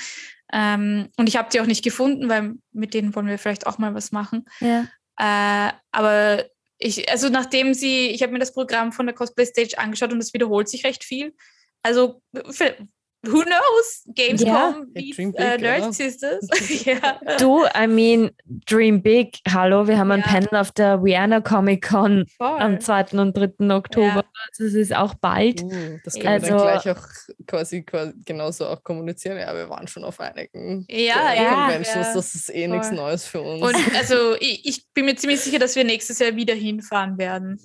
[0.53, 3.79] Ähm, und ich habe die auch nicht gefunden, weil mit denen wollen wir vielleicht auch
[3.79, 4.45] mal was machen.
[4.61, 4.85] Ja.
[5.23, 6.47] Äh, aber
[6.79, 10.19] ich, also nachdem sie, ich habe mir das Programm von der Cosplay Stage angeschaut und
[10.19, 11.33] es wiederholt sich recht viel.
[11.85, 12.21] Also,
[13.25, 14.05] who knows?
[14.15, 14.75] Gamescom Ja.
[14.93, 15.59] beats, Dream big, oder?
[15.59, 16.47] Nerd Sisters.
[16.85, 17.19] ja.
[17.39, 18.31] Du, I mean,
[18.67, 19.39] dream big.
[19.49, 20.27] Hallo, wir haben ein Ja.
[20.27, 22.61] Panel auf der Vienna Comic Con Voll.
[22.61, 23.19] am 2.
[23.21, 23.75] und 3.
[23.75, 24.25] Oktober.
[24.59, 25.63] Das ist auch bald.
[25.63, 27.07] Uh, das können Also- wir dann gleich auch
[27.47, 29.39] quasi, quasi genauso auch kommunizieren.
[29.39, 31.55] Ja, wir waren schon auf einigen Ja, äh, ja.
[31.67, 32.91] Conventions, Ja, das ist eh nichts.
[32.91, 33.63] Neues für uns.
[33.63, 37.61] Und also ich, ich bin mir ziemlich sicher, dass wir nächstes Jahr wieder hinfahren werden.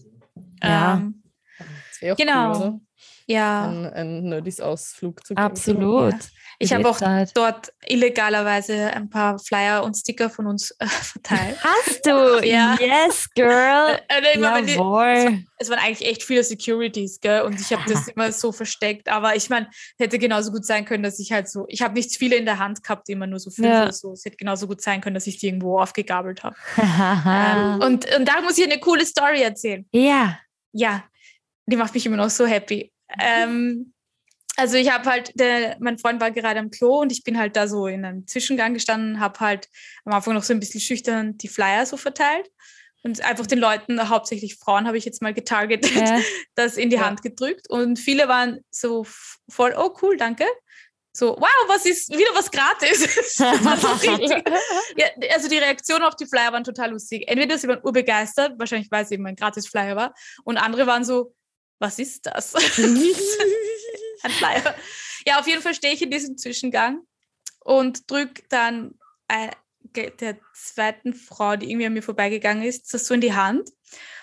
[0.63, 0.95] Ja.
[0.97, 1.23] Ähm,
[1.59, 2.51] das wäre auch genau.
[2.51, 2.79] cool, oder?
[3.27, 3.67] Ja.
[3.69, 5.51] Ein, ein Nerdys Ausflug zu Gamescom.
[5.75, 6.13] Absolut.
[6.13, 6.19] Ja.
[6.59, 7.29] Ich habe auch Zeit.
[7.35, 11.57] dort illegalerweise ein paar Flyer und Sticker von uns äh, verteilt.
[11.63, 12.39] Hast du?
[12.43, 12.75] Ja.
[12.79, 13.99] Yes, girl.
[14.07, 15.43] Äh, immer, wenn die- Jawohl.
[15.57, 17.41] es waren eigentlich echt viele Securities, gell?
[17.43, 19.07] Und ich habe das immer so versteckt.
[19.09, 22.15] Aber ich meine, hätte genauso gut sein können, dass ich halt so, ich habe nicht
[22.17, 23.83] viele in der Hand gehabt, immer nur so fünf Ja.
[23.83, 24.13] oder so.
[24.13, 26.55] Es hätte genauso gut sein können, dass ich die irgendwo aufgegabelt habe.
[27.27, 29.85] Ähm, und, und da muss ich eine coole Story erzählen.
[29.91, 30.39] ja.
[30.73, 31.03] Ja,
[31.65, 32.91] die macht mich immer noch so happy.
[33.19, 33.93] Ähm,
[34.57, 37.55] also ich habe halt, der, mein Freund war gerade am Klo und ich bin halt
[37.55, 39.69] da so in einem Zwischengang gestanden, habe halt
[40.03, 42.49] am Anfang noch so ein bisschen schüchtern die Flyer so verteilt
[43.03, 46.19] und einfach den Leuten, hauptsächlich Frauen, habe ich jetzt mal getargetet, ja.
[46.55, 47.05] das in die Ja.
[47.05, 49.05] Hand gedrückt und viele waren so
[49.47, 50.45] voll, oh cool, danke.
[51.13, 53.39] So, wow, was ist wieder was gratis?
[54.97, 57.27] Ja, also die Reaktionen auf die Flyer waren total lustig.
[57.27, 61.03] Entweder sie waren urbegeistert, wahrscheinlich weil es eben ein gratis Flyer war, und andere waren
[61.03, 61.33] so,
[61.79, 62.55] was ist das?
[62.77, 64.75] ein Flyer.
[65.25, 67.01] Ja, auf jeden Fall stehe ich in diesem Zwischengang
[67.59, 68.95] und drücke dann
[69.27, 69.51] äh,
[70.19, 73.69] der zweiten Frau, die irgendwie an mir vorbeigegangen ist, das so in die Hand.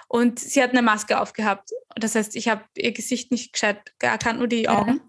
[0.09, 1.71] Und sie hat eine Maske aufgehabt.
[1.97, 4.79] Das heißt, ich habe ihr Gesicht nicht gescheit erkannt, nur die Ja.
[4.79, 5.01] Augen.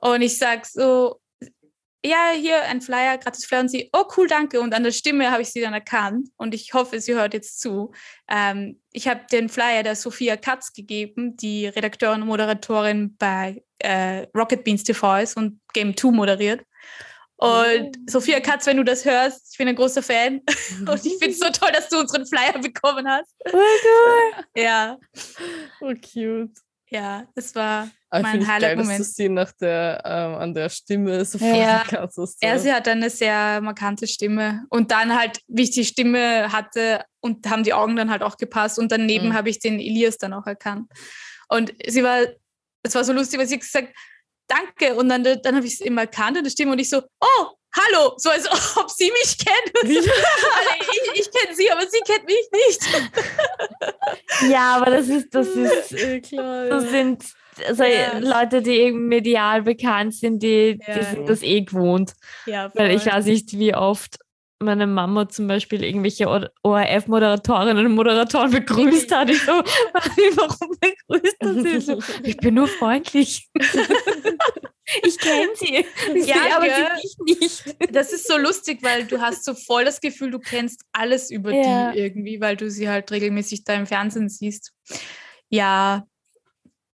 [0.00, 1.20] Und ich sage so,
[2.04, 3.60] ja, hier ein Flyer, gratis Flyer.
[3.60, 4.60] Und sie, oh cool, danke.
[4.60, 6.28] Und an der Stimme habe ich sie dann erkannt.
[6.36, 7.92] Und ich hoffe, sie hört jetzt zu.
[8.28, 14.26] Ähm, ich habe den Flyer der Sophia Katz gegeben, die Redakteurin und Moderatorin bei äh,
[14.36, 16.62] Rocket Beans TV ist und Game 2 moderiert.
[17.36, 20.40] Und Sophia Katz, wenn du das hörst, ich bin ein großer Fan.
[20.88, 23.34] Und ich finde es so toll, dass du unseren Flyer bekommen hast.
[23.50, 24.44] Voll cool.
[24.56, 24.98] Ja,
[25.80, 26.52] Oh, cute.
[26.90, 29.04] ja, das war Aber mein geil, dass du Highlight-Moment.
[29.06, 31.82] sie nach der, ähm, an der Stimme so Ja.
[31.88, 32.16] kannst.
[32.18, 34.64] du- Er, sie hat eine sehr markante Stimme.
[34.70, 38.36] Und dann halt, wie ich die Stimme hatte, und haben die Augen dann halt auch
[38.36, 38.78] gepasst.
[38.78, 39.34] Und daneben Mhm.
[39.34, 40.90] habe ich den Elias dann auch erkannt.
[41.48, 42.20] Und sie war,
[42.82, 43.88] es war so lustig, weil sie gesagt
[44.46, 44.94] danke.
[44.94, 47.46] Und dann, dann habe ich es immer erkannt in der Stimme und ich so, oh,
[47.76, 48.46] hallo, so als
[48.76, 49.74] ob sie mich kennt.
[49.82, 52.82] Weil ich ich kenne sie, aber sie kennt mich nicht.
[54.50, 56.90] Ja, aber das ist, das ist, Eh klar, das ja.
[56.90, 57.24] sind
[57.66, 58.18] also Ja.
[58.18, 60.98] Leute, die medial bekannt sind, die, Ja.
[60.98, 62.12] die sind das eh gewohnt.
[62.46, 64.18] Ja, Weil ich weiß nicht, wie oft
[64.60, 66.26] meine Mama zum Beispiel irgendwelche
[66.62, 69.28] ORF-Moderatorinnen und Moderatoren begrüßt hat.
[69.28, 71.98] Ich so, warum begrüßt du sie so?
[72.22, 73.50] Ich bin nur freundlich.
[75.02, 75.84] ich kenne sie.
[76.14, 76.86] Ich Ja, sehe aber gell?
[77.26, 77.76] sie nicht.
[77.94, 81.52] Das ist so lustig, weil du hast so voll das Gefühl, du kennst alles über
[81.52, 81.92] Ja.
[81.92, 84.72] die irgendwie, weil du sie halt regelmäßig da im Fernsehen siehst.
[85.50, 86.04] Ja,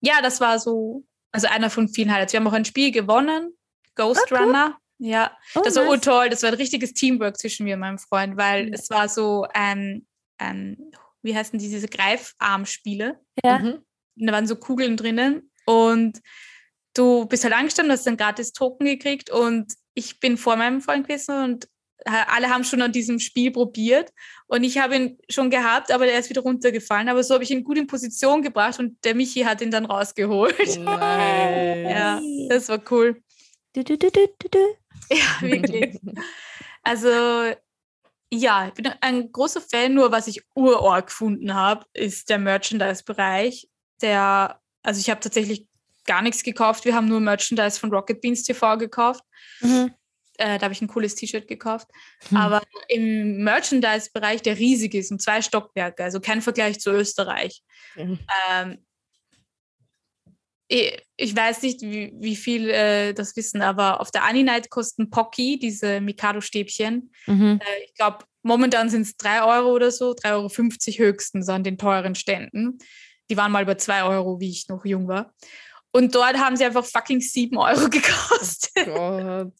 [0.00, 2.32] ja, das war so Also einer von vielen Highlights.
[2.32, 3.52] Wir haben auch ein Spiel gewonnen,
[3.94, 4.38] Ghost Ah, cool.
[4.46, 4.78] Runner.
[4.98, 5.92] Ja, Oh, das war nice.
[5.92, 6.28] urtoll.
[6.30, 8.72] Das war ein richtiges Teamwork zwischen mir und meinem Freund, weil Mhm.
[8.72, 10.06] es war so ein,
[10.38, 10.76] ein
[11.22, 13.20] wie heißen die, diese Greifarmspiele.
[13.44, 13.58] Ja.
[13.58, 13.84] Mhm.
[14.20, 16.20] Und da waren so Kugeln drinnen und
[16.94, 21.06] du bist halt angestanden, hast einen gratis Token gekriegt und ich bin vor meinem Freund
[21.06, 21.68] gewesen und
[22.04, 24.12] alle haben schon an diesem Spiel probiert
[24.46, 27.08] und ich habe ihn schon gehabt, aber der ist wieder runtergefallen.
[27.08, 29.84] Aber so habe ich ihn gut in Position gebracht und der Michi hat ihn dann
[29.84, 30.58] rausgeholt.
[30.78, 31.90] Nice.
[31.90, 33.22] Ja, das war cool.
[33.74, 34.58] Du, du, du, du, du, du.
[35.10, 35.98] Ja, wirklich.
[36.82, 37.08] Also,
[38.30, 43.68] ja, ich bin ein großer Fan, nur was ich urorg gefunden habe, ist der Merchandise-Bereich.
[44.02, 45.66] Der, also ich habe tatsächlich
[46.04, 46.84] gar nichts gekauft.
[46.84, 49.22] Wir haben nur Merchandise von Rocket Beans TV gekauft.
[49.60, 49.94] Mhm.
[50.38, 51.88] Äh, da habe ich ein cooles T-Shirt gekauft.
[52.28, 52.36] Hm.
[52.36, 57.62] Aber im Merchandise-Bereich, der riesig ist, und zwei Stockwerke, also kein Vergleich zu Österreich.
[57.96, 58.18] Mhm.
[58.50, 58.78] Ähm,
[60.68, 65.10] ich, ich weiß nicht, wie, wie viel äh, das wissen, aber auf der Aninight kosten
[65.10, 67.60] Pocky, diese Mikado-Stäbchen, Mhm.
[67.62, 71.78] äh, ich glaube, momentan sind es 3 Euro oder so, 3,50 Euro höchstens an den
[71.78, 72.78] teuren Ständen.
[73.30, 75.34] Die waren mal bei 2 Euro, wie ich noch jung war.
[75.90, 78.86] Und dort haben sie einfach fucking 7 Euro gekostet.
[78.86, 79.52] Gott.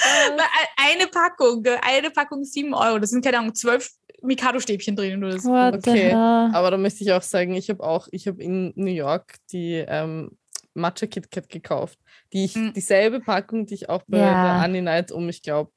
[0.00, 2.98] Weil ein- Eine Packung, eine Packung 7 Euro.
[2.98, 3.90] Das sind, keine Ahnung, 12
[4.22, 5.52] Mikado-Stäbchen drin oder so.
[5.54, 6.12] Okay?
[6.12, 9.84] Aber da möchte ich auch sagen, ich habe auch, ich habe in New York die
[9.86, 10.36] ähm,
[10.74, 11.98] Matcha Kit Kat gekauft.
[12.32, 12.72] Die ich, Mhm.
[12.74, 14.42] dieselbe Packung, die ich auch bei Ja.
[14.42, 15.70] der Annie Night um, ich glaube,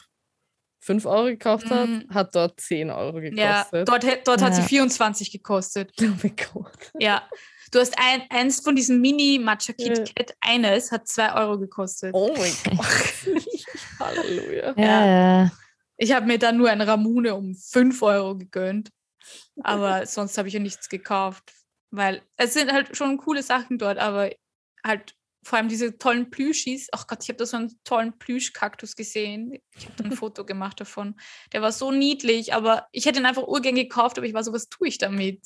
[0.84, 2.06] 5 Euro gekauft habe, Mhm.
[2.14, 3.88] hat dort 10 Euro Ja, gekostet.
[3.88, 4.68] dort, hä- dort hat sie Ja.
[4.68, 5.92] 24 gekostet.
[6.02, 6.92] Oh mein Gott.
[7.00, 7.24] Ja.
[7.72, 9.88] Du hast ein, eins von diesen Mini-Matcha Ja.
[9.94, 12.14] Kit Kat, eines hat 2 Euro gekostet.
[12.14, 12.86] Oh mein Gott.
[14.00, 14.74] Halleluja.
[14.78, 15.06] Ja,
[15.44, 15.52] ja.
[15.98, 18.90] Ich habe mir dann nur ein Ramune um 5 Euro gegönnt.
[19.64, 21.54] Aber sonst habe ich ja nichts gekauft.
[21.92, 24.30] Weil es sind halt schon coole Sachen dort, aber
[24.86, 25.14] halt
[25.44, 26.88] vor allem diese tollen Plüschis.
[26.92, 29.58] Ach Gott, ich habe da so einen tollen Plüschkaktus gesehen.
[29.76, 31.16] Ich habe ein Foto gemacht davon.
[31.52, 34.54] Der war so niedlich, aber ich hätte ihn einfach urgern gekauft, aber ich war so,
[34.54, 35.46] was tue ich damit?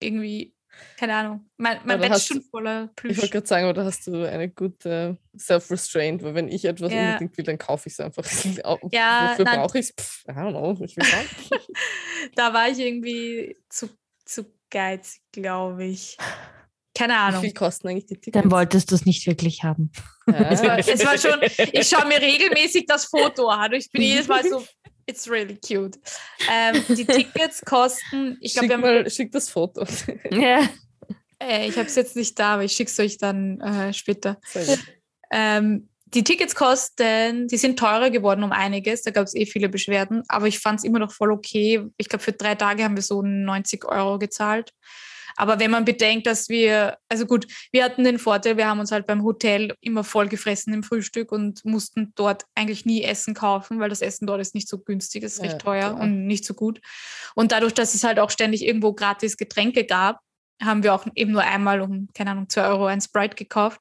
[0.00, 0.54] Irgendwie,
[0.98, 1.48] keine Ahnung.
[1.56, 3.16] Mein, mein da Bett ist schon voller Ich Plüsch.
[3.18, 6.98] wollte gerade sagen, aber da hast du eine gute Self-Restraint, weil wenn ich etwas Ja.
[6.98, 8.24] unbedingt will, dann kaufe ich es einfach.
[8.92, 10.24] Ja, Wofür brauche ich es?
[10.28, 10.76] I don't know.
[10.84, 11.04] Ich will.
[12.34, 13.88] Da war ich irgendwie zu,
[14.24, 16.16] zu geizig, glaube ich.
[16.96, 17.40] Keine Wie Ahnung.
[17.42, 18.42] viel kosten eigentlich die Tickets?
[18.42, 19.92] Dann wolltest du es nicht wirklich haben.
[20.28, 21.40] Es war, es war schon,
[21.72, 23.72] ich schaue mir regelmäßig das Foto an.
[23.74, 24.64] Ich bin jedes Mal so,
[25.06, 26.00] it's really cute.
[26.50, 29.86] Ähm, die Tickets kosten, ich glaube, Schick, wir haben mal, schick das Foto.
[30.32, 30.68] Ja.
[31.40, 34.40] Äh, ich habe es jetzt nicht da, aber ich schicke es euch dann äh, später.
[35.30, 39.02] Ähm, die Tickets kosten, die sind teurer geworden um einiges.
[39.02, 41.84] Da gab es eh viele Beschwerden, aber ich fand es immer noch voll okay.
[41.98, 44.72] Ich glaube, für drei Tage haben wir so 90 Euro gezahlt.
[45.36, 48.90] Aber wenn man bedenkt, dass wir, also gut, wir hatten den Vorteil, wir haben uns
[48.90, 53.78] halt beim Hotel immer voll gefressen im Frühstück und mussten dort eigentlich nie Essen kaufen,
[53.78, 56.00] weil das Essen dort ist nicht so günstig, ist recht Ja, teuer klar.
[56.00, 56.80] und nicht so gut.
[57.34, 60.20] Und dadurch, dass es halt auch ständig irgendwo gratis Getränke gab,
[60.62, 63.80] haben wir auch eben nur einmal um, keine Ahnung, 2 Euro ein Sprite gekauft.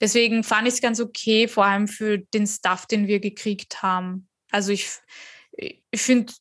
[0.00, 4.28] Deswegen fand ich es ganz okay, vor allem für den Stuff, den wir gekriegt haben.
[4.50, 4.88] Also ich,
[5.52, 6.32] ich finde,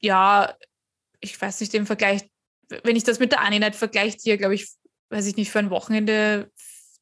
[0.00, 0.54] ja,
[1.20, 2.22] ich weiß nicht, im Vergleich,
[2.82, 4.68] wenn ich das mit der Aninet vergleiche, die ja, glaube ich,
[5.10, 6.50] weiß ich nicht, für ein Wochenende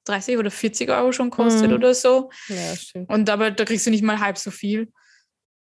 [0.04, 1.76] 30 oder 40 Euro schon kostet Mhm.
[1.76, 2.30] oder so.
[2.48, 3.08] Ja, stimmt.
[3.10, 4.92] Und aber da kriegst du nicht mal halb so viel.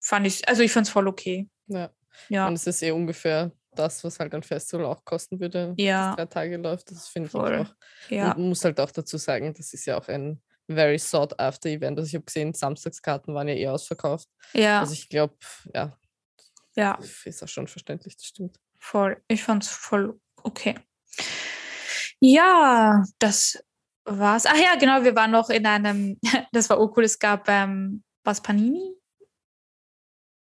[0.02, 1.50] Fand ich, also ich fand es voll okay.
[1.68, 1.92] Ja.
[2.30, 6.16] Ja, Und es ist eh ungefähr das, was halt ein Festival auch kosten würde, Ja.
[6.16, 6.92] drei Tage läuft.
[6.92, 7.74] Das finde ich auch.
[8.10, 8.32] ja.
[8.32, 11.70] Und man muss halt auch dazu sagen, das ist ja auch ein very sought after
[11.70, 11.98] Event.
[11.98, 14.28] Also ich habe gesehen, Samstagskarten waren ja eh ausverkauft.
[14.54, 15.36] Ja, Also ich glaube,
[15.74, 15.98] ja,
[16.76, 16.98] ja.
[17.26, 18.58] ist auch schon verständlich, das stimmt.
[18.82, 19.22] Voll.
[19.28, 20.76] Ich fand's voll okay.
[22.20, 23.64] Ja, das
[24.06, 24.46] war's.
[24.46, 26.20] Ach ja, genau, wir waren noch in einem,
[26.52, 28.96] das war urcool, es gab, ähm, was Panini?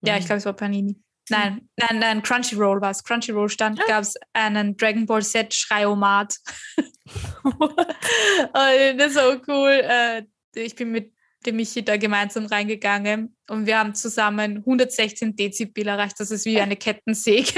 [0.02, 0.28] Ja, ich Mhm.
[0.28, 1.02] glaube, es war Panini.
[1.30, 3.04] Nein, nein, nein, Crunchyroll war es.
[3.04, 6.38] Crunchyroll stand, gab es einen Dragon Ball Z Schreiomat.
[8.54, 9.72] Das war cool.
[9.84, 10.24] Äh,
[10.56, 11.14] Ich bin mit
[11.46, 16.20] dem Michi da gemeinsam reingegangen und wir haben zusammen 116 Dezibel erreicht.
[16.20, 17.54] Das ist wie eine Kettensäge.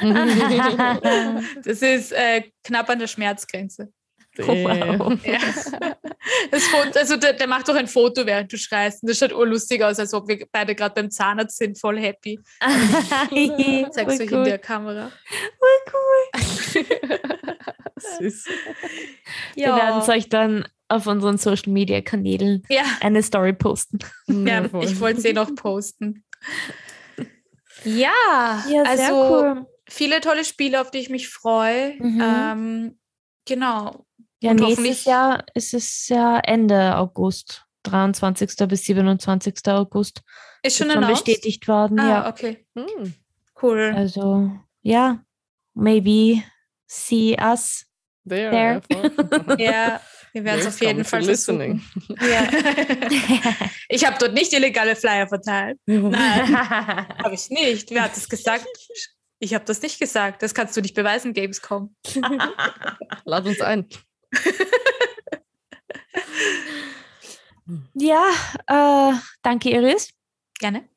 [1.64, 3.92] Das ist äh, knapp an der Schmerzgrenze.
[4.38, 4.48] wow.
[4.66, 5.20] Damn.
[5.24, 5.38] Ja.
[6.50, 9.02] Das Foto, also der, der macht doch ein Foto, während du schreist.
[9.02, 12.38] Und das schaut urlustig aus, als ob wir beide gerade beim Zahnarzt sind, voll happy.
[13.90, 14.44] Zeig's euch in cool.
[14.44, 15.10] der Kamera.
[18.18, 18.44] Süß.
[19.54, 23.98] Wir werden es euch dann auf unseren Social Media Kanälen ja, eine Story posten.
[24.26, 26.24] ja, ich wollte eh noch posten.
[27.84, 28.10] Ja,
[28.68, 29.66] Ja, also sehr cool.
[29.88, 31.94] viele tolle Spiele, auf die ich mich freue.
[31.98, 32.22] Mhm.
[32.22, 32.98] Ähm,
[33.46, 34.04] genau.
[34.42, 38.66] Ja, Und nächstes hoffentlich- Jahr ist es ja Ende August, 23.
[38.68, 39.54] bis 27.
[39.68, 40.22] August.
[40.62, 42.28] Ist schon Ist schon bestätigt worden, Ah, ja.
[42.28, 42.66] okay.
[42.74, 43.14] Hm.
[43.62, 43.92] Cool.
[43.94, 44.50] Also,
[44.82, 45.22] ja,
[45.74, 46.42] maybe
[46.86, 47.86] see us.
[48.28, 49.12] There, There.
[49.58, 50.00] Ja,
[50.32, 51.82] wir werden es auf jeden Fall listening.
[52.08, 52.48] Ja.
[53.88, 55.78] ich habe dort nicht illegale Flyer verteilt.
[55.86, 57.90] Nein, habe ich nicht.
[57.90, 58.66] Wer hat das gesagt?
[59.38, 60.42] Ich habe das nicht gesagt.
[60.42, 61.94] Das kannst du nicht beweisen, Gamescom.
[63.24, 63.88] Lad uns ein.
[67.94, 68.24] ja,
[68.66, 70.10] äh, danke Iris.
[70.58, 70.88] Gerne.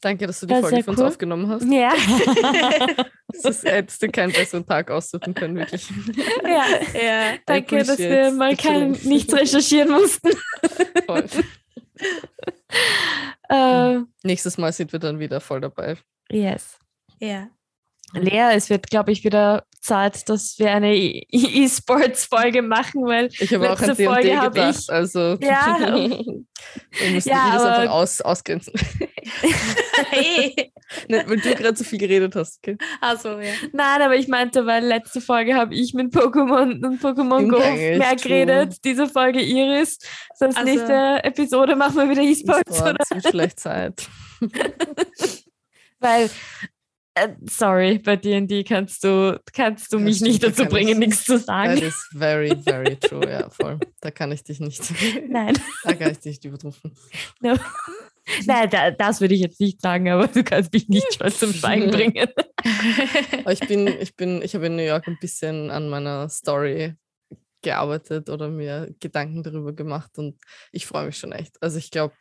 [0.00, 1.06] Danke, dass du die Ja, Folge für uns cool.
[1.06, 1.64] aufgenommen hast.
[1.64, 1.92] Ja.
[3.42, 5.90] Das ist, hättest du keinen besseren Tag aussuchen können, wirklich.
[6.42, 6.64] ja.
[6.98, 7.34] Ja.
[7.44, 10.30] Danke, dass wir mal kein, nichts recherchieren mussten.
[11.06, 11.26] Voll.
[13.48, 15.96] Äh, Nächstes Mal sind wir dann wieder voll dabei.
[16.30, 16.78] yes.
[17.20, 17.48] ja.
[18.20, 23.52] Lea, es wird, glaube ich, wieder Zeit, dass wir eine E- E-Sports-Folge machen, weil Ich
[23.54, 24.76] habe auch an D&D Folge gedacht.
[24.80, 25.76] ich- Also Ja.
[25.80, 28.72] wir müssen Ja, aber- einfach aus, ausgrenzen.
[30.10, 30.72] Hey.
[31.08, 32.58] Nicht, weil du gerade so viel geredet hast.
[32.58, 32.76] Okay?
[33.00, 33.52] Also, ja.
[33.72, 37.98] Nein, aber ich meinte, weil letzte Folge habe ich mit Pokémon und Pokémon Go eigentlich,
[37.98, 38.28] mehr true.
[38.28, 38.76] geredet.
[38.84, 39.98] Diese Folge Iris.
[40.38, 42.96] Das Also- nächste Episode machen wir wieder E-Sports, E-Sport, oder?
[43.00, 44.08] es wird vielleicht Zeit.
[45.98, 46.30] Weil,
[47.48, 51.34] sorry, bei D&D kannst du, kannst du mich nicht da dazu bringen, ich- nichts zu
[51.38, 51.78] That sagen.
[51.78, 53.28] is very, very true.
[53.30, 53.78] Ja, voll.
[54.00, 54.82] Da kann ich dich nicht.
[55.28, 56.96] Nein, Da kann ich dich nicht übertrumpfen.
[57.40, 57.54] no.
[58.44, 61.52] Nein da, das würde ich jetzt nicht sagen, aber du kannst mich nicht schon zum
[61.52, 62.26] Schweigen bringen.
[63.48, 66.94] Ich bin, ich bin, ich habe in New York ein bisschen an meiner Story
[67.62, 70.36] gearbeitet oder mir Gedanken darüber gemacht und
[70.72, 71.54] ich freue mich schon echt.
[71.62, 72.14] Also ich glaube,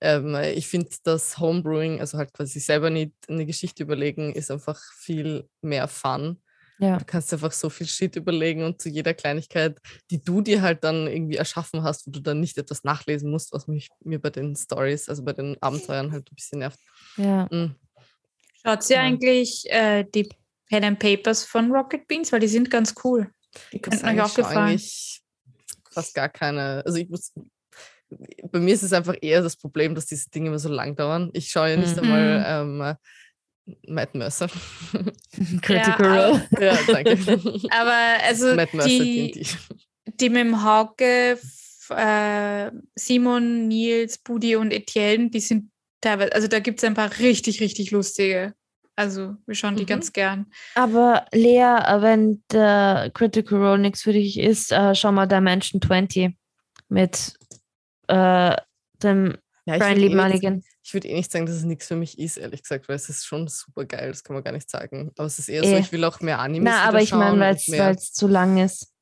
[0.00, 4.80] ähm, ich finde, das Homebrewing, also halt quasi selber nicht eine Geschichte überlegen, ist einfach
[4.96, 6.40] viel mehr Fun.
[6.80, 6.96] Ja.
[6.98, 9.78] Du kannst einfach so viel Shit überlegen und zu jeder Kleinigkeit,
[10.10, 13.52] die du dir halt dann irgendwie erschaffen hast, wo du dann nicht etwas nachlesen musst,
[13.52, 16.78] was mich mir bei den Stories, also bei den Abenteuern halt ein bisschen nervt.
[17.16, 17.46] Ja.
[17.46, 17.74] Mm.
[18.62, 19.00] Schaut sie Ja.
[19.00, 20.28] eigentlich äh, die
[20.68, 23.28] Pen and Papers von Rocket Beans, weil die sind ganz cool.
[23.72, 24.58] Die könnten euch auch gefallen.
[24.58, 25.22] eigentlich
[25.90, 26.82] fast gar keine.
[26.84, 27.32] Also ich muss.
[28.50, 31.30] Bei mir ist es einfach eher das Problem, dass diese Dinge immer so lang dauern.
[31.34, 31.98] Ich schaue ja nicht Mhm.
[32.02, 32.94] einmal ähm, äh,
[33.86, 34.48] Matt Mercer.
[35.62, 36.48] Critical Role.
[36.60, 37.18] ja, danke.
[37.70, 39.46] Aber also Matt Mercer, die,
[40.06, 41.38] die mit dem Hauke,
[41.90, 47.10] äh, Simon, Nils, Budi und Etienne, die sind teilweise, also da gibt es ein paar
[47.18, 48.54] richtig, richtig lustige.
[48.96, 49.86] Also wir schauen die Mhm.
[49.88, 50.46] ganz gern.
[50.74, 56.34] Aber Lea, wenn der Critical Role nichts für dich ist, äh, schau mal Dimension 20
[56.88, 57.34] mit
[58.08, 58.56] äh,
[59.02, 60.62] dem Ja, ich Brian Lee eh Mulligan.
[60.82, 63.08] Ich würde eh nicht sagen, dass es nichts für mich ist, ehrlich gesagt, weil es
[63.08, 65.12] ist schon super geil, das kann man gar nicht sagen.
[65.16, 65.80] Aber es ist eher so, Eh.
[65.80, 68.92] ich will auch mehr Animes Na, aber ich meine, weil es zu lang ist.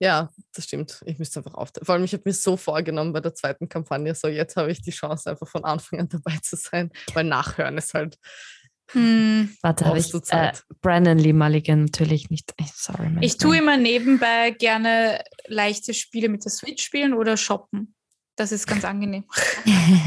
[0.00, 1.00] Ja, das stimmt.
[1.06, 1.86] Ich müsste einfach aufteilen.
[1.86, 4.82] Vor allem, ich habe mir so vorgenommen bei der zweiten Kampagne, so jetzt habe ich
[4.82, 8.18] die Chance, einfach von Anfang an dabei zu sein, weil Nachhören ist halt,
[8.92, 9.54] Hm.
[9.60, 10.64] Warte, habe ich äh, Zeit.
[10.80, 12.52] Brandon Lee Mulligan natürlich nicht.
[12.56, 17.94] Äh, Sorry, Ich tue immer nebenbei gerne leichte Spiele mit der Switch spielen oder shoppen.
[18.38, 19.24] Das ist ganz angenehm.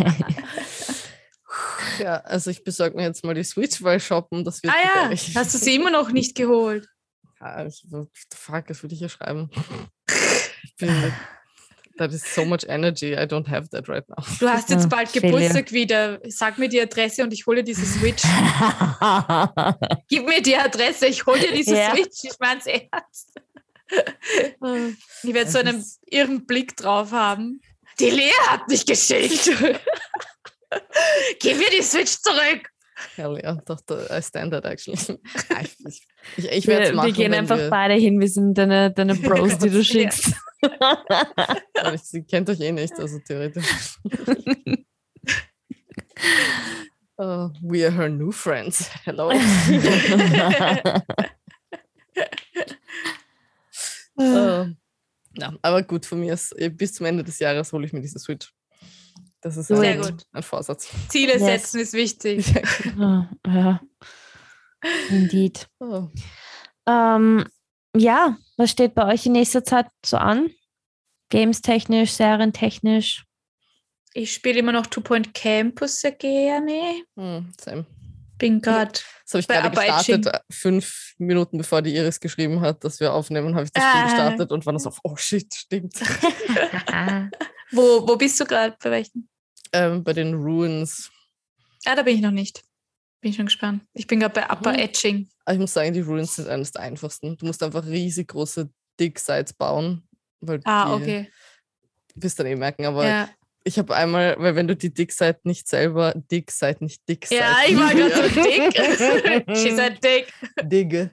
[2.00, 5.18] ja, also ich besorge mir jetzt mal die Switch, weil shoppen, das wird Ah ja,
[5.36, 6.88] hast du sie immer noch nicht geholt?
[7.40, 7.86] Ja, ich,
[8.34, 9.50] fuck, das würde ich ja schreiben.
[10.64, 11.14] Ich bin mit,
[11.98, 14.24] that is so much energy, I don't have that right now.
[14.40, 15.12] Du hast jetzt Ah, bald.
[15.12, 16.20] Geburtstag wieder.
[16.30, 18.24] Sag mir die Adresse und ich hole diese Switch.
[20.08, 21.92] Gib mir die Adresse, ich hole dir diese Ja.
[21.94, 22.24] Switch.
[22.24, 23.34] Ich meine es ernst.
[25.24, 27.60] Ich werde so einen ist- irren Blick drauf haben.
[28.00, 29.50] Die Lea hat mich geschickt.
[31.40, 32.70] Gib mir die Switch zurück.
[33.16, 34.98] Hell yeah, doch, da- I stand that actually.
[35.50, 35.76] Ja, ich
[36.38, 37.08] ich, ich, werde es wir, machen.
[37.08, 38.20] wir gehen einfach wir, beide hin.
[38.20, 39.84] Wir sind deine, deine Bros, die du Ja.
[39.84, 40.34] schickst.
[41.94, 43.66] ich, Sie kennt euch eh nicht, also theoretisch.
[47.18, 48.90] Oh, we are her new friends.
[49.06, 49.32] Hello.
[54.18, 54.66] Oh.
[55.38, 58.02] Ja, aber gut, von mir ist, eh, bis zum Ende des Jahres hole ich mir
[58.02, 58.52] diese Switch.
[59.42, 60.24] Das ist Sehr ein, gut.
[60.34, 60.90] ein Vorsatz.
[61.10, 61.42] Ziele Yes.
[61.42, 62.46] setzen ist wichtig.
[63.00, 63.82] Ah, ja.
[65.10, 65.68] Indeed.
[65.80, 66.10] Oh.
[66.88, 67.46] Ähm,
[67.96, 70.50] ja, was steht bei euch in nächster Zeit so an?
[71.30, 73.26] Games technisch, Serien technisch.
[74.14, 77.04] Ich spiele immer noch Two Point Campus sehr gerne.
[77.16, 77.86] Hm, same.
[78.42, 78.92] Bin gerade.
[79.24, 83.14] Das habe ich gerade gestartet, äh, fünf Minuten bevor die Iris geschrieben hat, dass wir
[83.14, 84.04] aufnehmen, habe ich das Spiel Ah.
[84.06, 85.94] gestartet und war dann so, oh shit, stimmt.
[87.72, 88.76] Wo, wo bist du gerade?
[88.84, 89.30] Bei welchen?
[89.74, 91.10] ähm, bei den Ruins.
[91.86, 92.62] Ah, da bin ich noch nicht.
[93.22, 93.84] Bin schon gespannt.
[93.94, 94.80] Ich bin gerade bei Upper Mhm.
[94.80, 95.30] Etching.
[95.50, 97.38] Ich muss sagen, die Ruins sind eines der einfachsten.
[97.38, 98.70] Du musst einfach riesig große
[99.00, 100.08] Dig-Sites bauen
[100.42, 101.32] Weil Ah, die okay.
[102.16, 103.30] wirst dann eh merken, aber Ja,
[103.64, 107.42] ich habe einmal, weil wenn du die Dickseite nicht selber, Dickseite, nicht Dickseite.
[107.42, 108.42] ja ich war gerade so
[109.48, 109.58] dick.
[109.58, 110.34] She said dick.
[110.64, 111.12] Digge,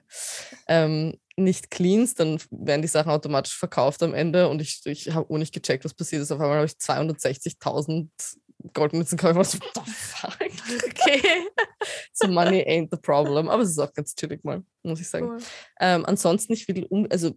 [0.67, 5.33] ähm, nicht cleanst, dann werden die Sachen automatisch verkauft am Ende und ich, ich habe
[5.33, 6.31] auch nicht gecheckt, was passiert ist.
[6.31, 8.09] Auf einmal habe ich 260.000
[8.73, 9.35] Goldmünzen gekauft.
[9.35, 10.37] War so, what the fuck?
[10.85, 11.21] Okay.
[12.13, 13.47] So money ain't the problem.
[13.47, 15.29] Aber es ist auch ganz chillig mal, muss ich sagen.
[15.29, 15.37] Cool.
[15.79, 17.31] Ähm, ansonsten, ich will, um, also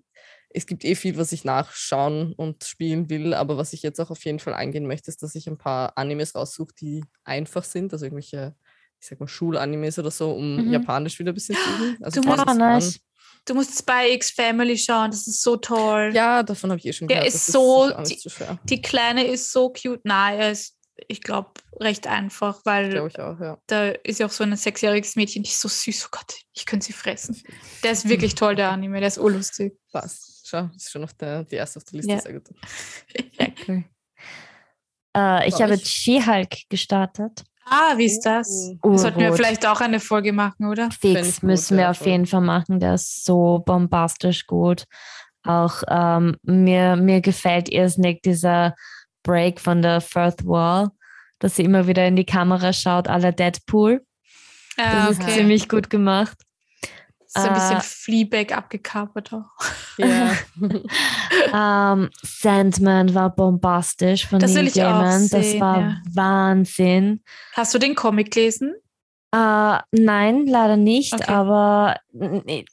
[0.55, 4.11] es gibt eh viel, was ich nachschauen und spielen will, aber was ich jetzt auch
[4.11, 7.93] auf jeden Fall eingehen möchte, ist, dass ich ein paar Animes raussuche, die einfach sind,
[7.93, 8.55] also irgendwelche,
[9.01, 10.73] ich sag mal, Schulanimes oder so, um Mhm.
[10.73, 11.97] Japanisch wieder ein bisschen zu üben.
[12.05, 13.01] Also Du musst- nice.
[13.45, 16.09] Du musst Spy X Family schauen, das ist so toll.
[16.11, 16.15] an.
[16.15, 17.35] Ja, davon habe ich eh schon Der gehört.
[17.35, 18.57] ist das so- nicht die-.
[18.69, 20.01] Die Kleine ist so cute.
[20.05, 20.77] Na, er ist,
[21.09, 21.51] ich glaube,
[21.81, 23.59] recht einfach, weil auch, ja.
[23.67, 26.05] da ist ja auch so ein sechsjähriges Mädchen, die ist so süß.
[26.07, 27.43] Oh Gott, ich könnte sie fressen.
[27.83, 29.73] Der ist wirklich toll, der Anime, der ist urlustig.
[29.91, 30.32] Passt.
[30.53, 32.21] Schau, ist schon auf der, die erste auf der Liste, Ja.
[32.21, 32.49] sehr gut.
[33.67, 33.85] Cool.
[35.17, 37.43] Äh, ich habe She-Hulk gestartet.
[37.65, 38.71] Ah, wie ist das?
[38.83, 40.91] Oh, Sollten wir vielleicht auch eine Folge machen, oder?
[40.91, 42.09] Fix gut, müssen wir ja, auf voll.
[42.09, 42.81] jeden Fall machen.
[42.81, 44.85] Der ist so bombastisch gut.
[45.45, 48.75] Auch ähm, mir, mir gefällt irrsinnig dieser
[49.23, 50.91] Break von der First Wall,
[51.39, 54.05] dass sie immer wieder in die Kamera schaut, à la Deadpool.
[54.77, 55.33] Das Ah, ist okay.
[55.33, 56.39] ziemlich gut gemacht.
[57.35, 59.67] So ein bisschen äh, Fleabag abgekapert auch.
[59.99, 60.33] Ja.
[61.55, 65.29] Ähm, Sandman war bombastisch von Das Neil Gaiman.
[65.29, 65.97] Das war ja.
[66.15, 67.23] Wahnsinn.
[67.55, 68.75] Hast du den Comic gelesen?
[69.35, 71.31] Äh, nein, leider nicht, Okay.
[71.31, 72.65] aber nee,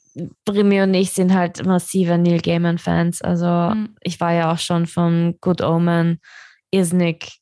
[0.48, 3.22] Remy und ich sind halt massive Neil Gaiman-Fans.
[3.22, 3.96] Also Hm.
[4.02, 6.20] ich war ja auch schon von Good Omen
[6.70, 7.39] irrsinnig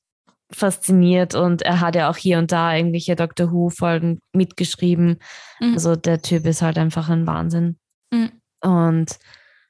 [0.50, 5.18] fasziniert und er hat ja auch hier und da irgendwelche Doctor Who-Folgen mitgeschrieben.
[5.60, 5.74] Mhm.
[5.74, 7.78] Also der Typ ist halt einfach ein Wahnsinn.
[8.10, 8.32] Mhm.
[8.62, 9.18] Und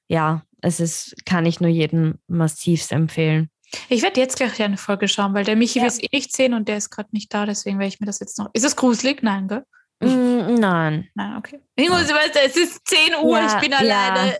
[0.06, 3.50] ja, es ist, kann ich nur jedem massivst empfehlen.
[3.88, 5.82] Ich werde jetzt gleich eine Folge schauen, weil der Michi Ja.
[5.84, 8.06] will es eh nicht sehen und der ist gerade nicht da, deswegen werde ich mir
[8.06, 8.48] das jetzt noch.
[8.54, 9.22] Ist es gruselig?
[9.22, 9.64] Nein, gell?
[10.00, 11.60] Mm, nein, Nein, okay.
[11.74, 13.78] Ich muss, weißt du, es ist 10 Uhr, Ja, ich bin ja.
[13.78, 14.38] alleine.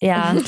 [0.00, 0.34] ja.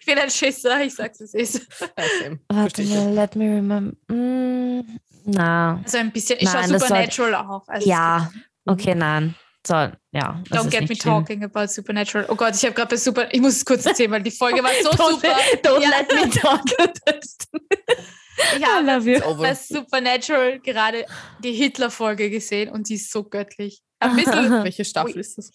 [0.00, 1.66] Ich bin ein Schisser, ich sag's es ist.
[1.80, 2.38] Ja, same.
[2.48, 3.94] Warte mal, let me remember.
[4.08, 7.68] Mm, na, Also ein bisschen, ich Nein, schaue das soll- Supernatural auch.
[7.68, 8.30] Also ja,
[8.64, 9.34] okay, nein.
[9.66, 9.92] So, ja.
[10.12, 10.98] das Don't ist get me schlimm.
[11.14, 12.26] talking about Supernatural.
[12.30, 13.32] Oh Gott, ich habe gerade bei Super.
[13.32, 15.36] Ich muss es kurz erzählen, weil die Folge war so Don't- super.
[15.62, 15.90] Don't Ja.
[15.90, 16.62] let me talk.
[18.56, 19.26] Ich habe.
[19.26, 19.42] Over.
[19.42, 21.06] bei Supernatural gerade
[21.42, 23.82] die Hitler-Folge gesehen und die ist so göttlich.
[24.00, 25.50] Ein bisschen, Welche Staffel ist das?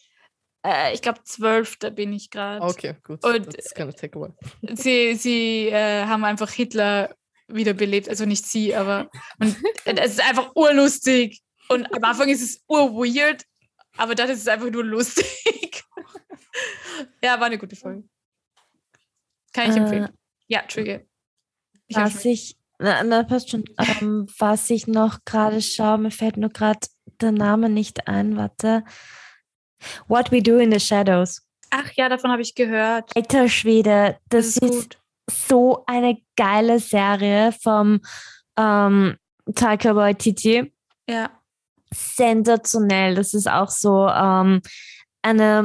[0.66, 2.62] äh, ich glaube, zwölfte bin ich gerade.
[2.66, 3.24] Okay, gut.
[3.24, 4.76] Und- That's gonna take a while.
[4.76, 7.16] Sie, sie äh, haben einfach Hitler
[7.48, 8.08] wiederbelebt.
[8.10, 9.10] Also nicht sie, aber
[9.40, 9.56] und
[10.00, 11.42] es ist einfach urlustig.
[11.70, 13.44] Und am Anfang ist es urweird,
[13.98, 15.26] aber dann ist es einfach nur lustig.
[17.24, 18.04] ja, war eine gute Folge.
[19.54, 20.10] Kann ich Äh, empfehlen.
[20.48, 21.02] Ja, Trigger.
[21.88, 23.66] Ich Was ich, na, na passt schon.
[23.78, 26.80] Ähm, was ich noch gerade schaue, mir fällt nur gerade
[27.22, 28.38] der Name nicht ein.
[28.38, 28.84] Warte.
[30.08, 31.42] What We Do in the Shadows.
[31.70, 33.12] Ach ja, davon habe ich gehört.
[33.16, 34.98] Alter Schwede, das, ist, gut.
[35.30, 38.00] so eine geile Serie vom
[38.58, 39.16] ähm,
[39.54, 40.74] Taika Waititi.
[41.08, 41.32] Ja.
[41.92, 43.16] sensationell.
[43.16, 44.62] Das ist auch so ähm,
[45.22, 45.64] eine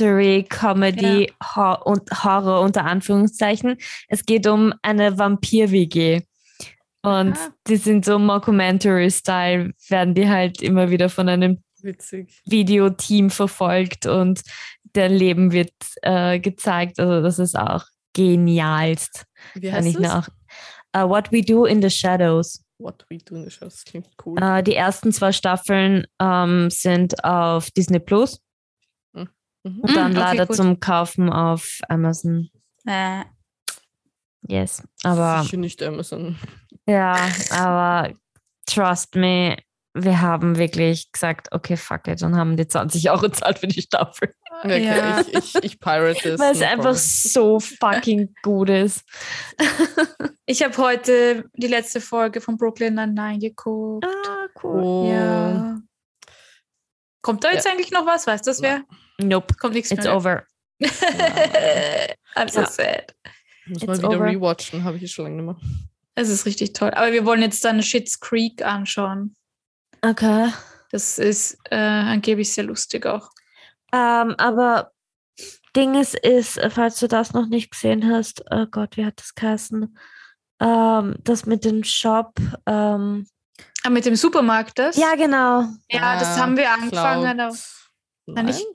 [0.00, 3.76] Mockumentary Comedy Hor und Horror unter Anführungszeichen.
[4.08, 6.22] Es geht um eine Vampir-WG.
[7.02, 7.48] Und Aha.
[7.68, 12.40] die sind so Mockumentary-Style, werden die halt immer wieder von einem Witzig.
[12.46, 14.40] Videoteam verfolgt und
[14.94, 15.72] der Leben wird
[16.02, 16.98] äh, gezeigt.
[16.98, 17.84] Also das ist auch
[18.14, 19.24] genialst.
[19.54, 20.28] Wie Kann heißt ich auch.
[20.96, 22.64] Uh, What We Do in the Shadows.
[22.78, 23.84] What We Do in the Shadows.
[23.84, 24.40] Klingt cool.
[24.40, 28.40] Äh, die ersten zwei Staffeln ähm, sind auf Disney Plus
[29.64, 29.80] Mhm.
[29.80, 30.56] und dann okay, leider gut.
[30.56, 32.50] zum Kaufen auf Amazon.
[32.86, 33.24] Äh,
[34.46, 34.82] Yes.
[35.02, 36.36] Aber Sicher nicht Amazon.
[36.86, 37.16] ja,
[37.50, 38.12] aber
[38.66, 39.56] trust me,
[39.94, 43.80] wir haben wirklich gesagt, okay, fuck it, und haben die 20 Euro zahlt für die
[43.80, 44.34] Staffel.
[44.62, 45.20] Okay, Ja.
[45.20, 46.40] ich, ich, ich pirate es.
[46.40, 46.96] Weil es no einfach problem.
[46.96, 49.02] so fucking gut ist.
[50.46, 54.04] ich habe heute die letzte Folge von Brooklyn Nine-Nine geguckt.
[54.04, 55.08] Ah, Oh.
[55.10, 55.80] Ja.
[57.22, 58.26] Kommt da jetzt eigentlich noch was?
[58.26, 58.82] Weißt du das wer?
[59.18, 60.16] Nope, Kommt nichts it's mehr.
[60.16, 60.46] over.
[62.36, 62.66] I'm so Ja.
[62.66, 63.14] sad.
[63.66, 64.26] Muss It's mal wieder over.
[64.26, 65.56] rewatchen, habe ich schon lange nicht mehr.
[66.16, 66.90] Es ist richtig toll.
[66.94, 69.34] Aber wir wollen jetzt dann Shits Creek anschauen.
[70.02, 70.52] Okay.
[70.90, 73.30] Das ist äh, angeblich sehr lustig auch.
[73.92, 74.92] Ähm, aber
[75.74, 79.34] Ding ist, ist, falls du das noch nicht gesehen hast, oh Gott, wie hat das
[79.34, 79.98] geheißen?
[80.60, 82.34] Ähm, das mit dem Shop.
[82.66, 83.26] Ähm,
[83.82, 84.96] Ah, mit dem Supermarkt das?
[84.96, 85.64] ja, genau.
[85.90, 87.36] Ja, das haben wir angefangen.
[87.36, 87.54] Cloud.
[88.26, 88.46] Na, Nein?
[88.46, 88.66] nicht,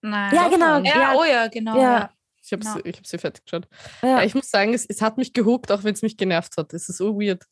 [0.00, 0.34] nein.
[0.34, 0.78] Ja, genau.
[0.78, 1.76] Ja, Ja, oh ja, genau.
[1.76, 1.82] Ja.
[1.82, 2.10] Ja.
[2.40, 3.68] Ich habe sie, ich hab sie fertig geschaut.
[4.00, 6.56] Ja, Ja, ich muss sagen, es, es hat mich gehuckt, auch wenn es mich genervt
[6.56, 6.72] hat.
[6.72, 7.42] Es ist so weird.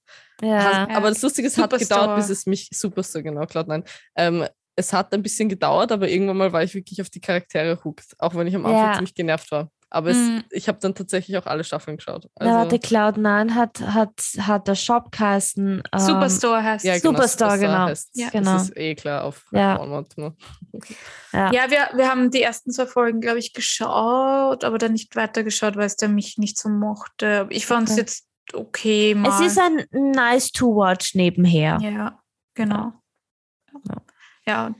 [0.41, 0.89] ja.
[0.89, 3.87] Aber das Lustige ist, es hat gedauert, bis es mich, Superstar, genau, Cloud9.
[4.17, 7.83] Ähm, es hat ein bisschen gedauert, aber irgendwann mal war ich wirklich auf die Charaktere
[7.85, 8.93] hooked, auch wenn ich am Anfang Ja.
[8.95, 9.71] ziemlich genervt war.
[9.89, 10.43] Aber es, Mhm.
[10.51, 12.29] ich habe dann tatsächlich auch alle Staffeln geschaut.
[12.35, 15.81] Also, Na, warte, Cloud9 hat, hat, hat der Shop geheißen.
[15.93, 17.03] Ähm, Superstore heißt ja, es.
[17.03, 17.87] genau, Superstar, genau.
[17.87, 18.29] heißt, Ja.
[18.31, 18.53] Genau.
[18.55, 19.79] Das ist eh klar auf Ja.
[19.79, 20.19] Walmart.
[20.19, 20.35] Ne?
[21.33, 21.53] Ja.
[21.53, 25.77] Ja, wir, wir haben die ersten zwei Folgen, glaube ich, geschaut, aber dann nicht weitergeschaut,
[25.77, 27.47] weil es der mich nicht so mochte.
[27.51, 28.01] Ich fand es Okay.
[28.01, 29.29] jetzt okay mal.
[29.29, 31.79] Es ist ein nice to watch nebenher.
[31.81, 32.19] Ja,
[32.55, 32.93] genau.
[33.89, 34.03] Ja.
[34.49, 34.75] Ja,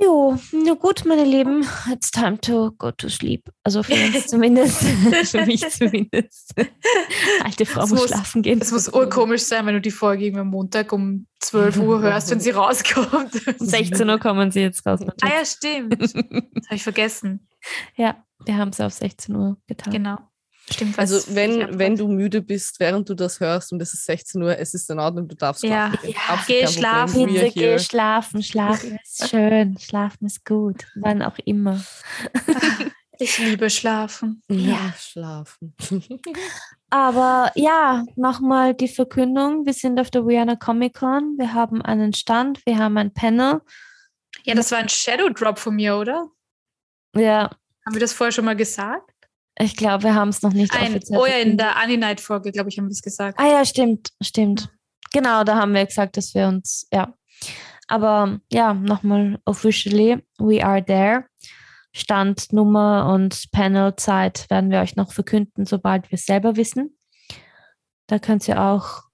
[0.00, 3.50] Jo, na gut, meine Lieben, it's time to go to sleep.
[3.64, 4.80] Also für uns zumindest.
[5.30, 6.54] für mich zumindest.
[7.44, 8.60] Alte Frau muss, muss- schlafen gehen.
[8.62, 12.30] es muss urkomisch sein, wenn du die Folge irgendwie am Montag um 12 Uhr hörst,
[12.30, 13.44] wenn sie rauskommt.
[13.58, 15.00] Um 16 Uhr kommen sie jetzt raus.
[15.22, 16.00] Ah ja, stimmt.
[16.00, 17.48] Das habe ich vergessen.
[17.96, 19.92] Ja, wir haben es auf 16 Uhr getan.
[19.92, 20.18] Genau.
[20.70, 20.98] Stimmt.
[20.98, 24.58] Also wenn, wenn du müde bist, während du das hörst und es ist 16 Uhr,
[24.58, 25.92] es ist in Ordnung, du darfst Ja.
[25.92, 26.06] schlafen.
[26.06, 26.14] gehen.
[26.14, 27.26] Ja, geh schlafen.
[27.26, 28.42] Bitte geh schlafen.
[28.42, 29.78] Schlafen ist schön.
[29.78, 30.86] Schlafen ist gut.
[30.96, 31.80] Wann auch immer.
[33.20, 34.44] Ich liebe Schlafen.
[34.48, 35.74] Ja, schlafen.
[36.90, 39.66] Aber ja, nochmal die Verkündung.
[39.66, 41.34] Wir sind auf der Vienna Comic Con.
[41.36, 43.60] Wir haben einen Stand, wir haben ein Panel.
[44.44, 46.28] Ja, das war ein Shadow Drop von mir, oder?
[47.16, 47.50] Ja,
[47.84, 49.07] Haben wir das vorher schon mal gesagt?
[49.60, 52.68] Ich glaube, wir haben es noch nicht Ein, offiziell oh ja, in der Annie-Night-Folge, glaube
[52.68, 53.38] ich, haben wir es gesagt.
[53.38, 54.70] Ah ja, stimmt, stimmt.
[55.12, 57.14] Genau, da haben wir gesagt, dass wir uns, ja.
[57.88, 61.24] Aber ja, nochmal officially, we are there.
[61.92, 66.96] Stand, Nummer und Panelzeit werden wir euch noch verkünden, sobald wir es selber wissen.
[68.06, 69.04] Da könnt ihr auch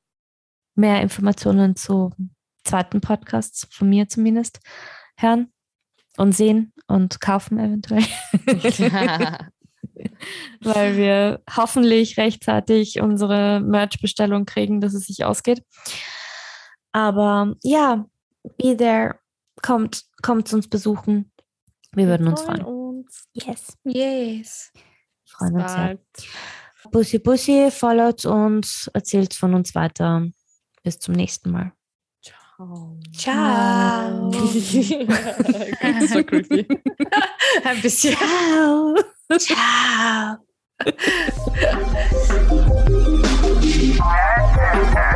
[0.75, 2.11] mehr Informationen zu
[2.65, 4.59] zweiten Podcasts, von mir zumindest,
[5.17, 5.53] hören
[6.17, 8.05] und sehen und kaufen eventuell.
[10.61, 15.63] weil wir hoffentlich rechtzeitig unsere Merch-Bestellung kriegen, dass es sich ausgeht.
[16.93, 18.07] Aber ja,
[18.57, 19.19] be there,
[19.63, 21.33] kommt, kommt uns besuchen.
[21.93, 22.65] Wir würden uns freuen.
[22.65, 23.29] uns.
[23.33, 23.77] Yes.
[23.85, 24.73] Yes.
[25.25, 25.99] Freuen uns sehr.
[26.91, 30.29] Bussi Bussi, followt uns, erzählt von uns weiter.
[30.83, 31.73] Bis zum nächsten Mal.
[32.23, 32.99] Ciao.
[33.13, 34.31] Ciao.
[34.31, 36.67] Klingt so creepy.
[37.65, 38.15] Ein bisschen.
[38.17, 38.95] Ciao.
[39.29, 40.45] 好。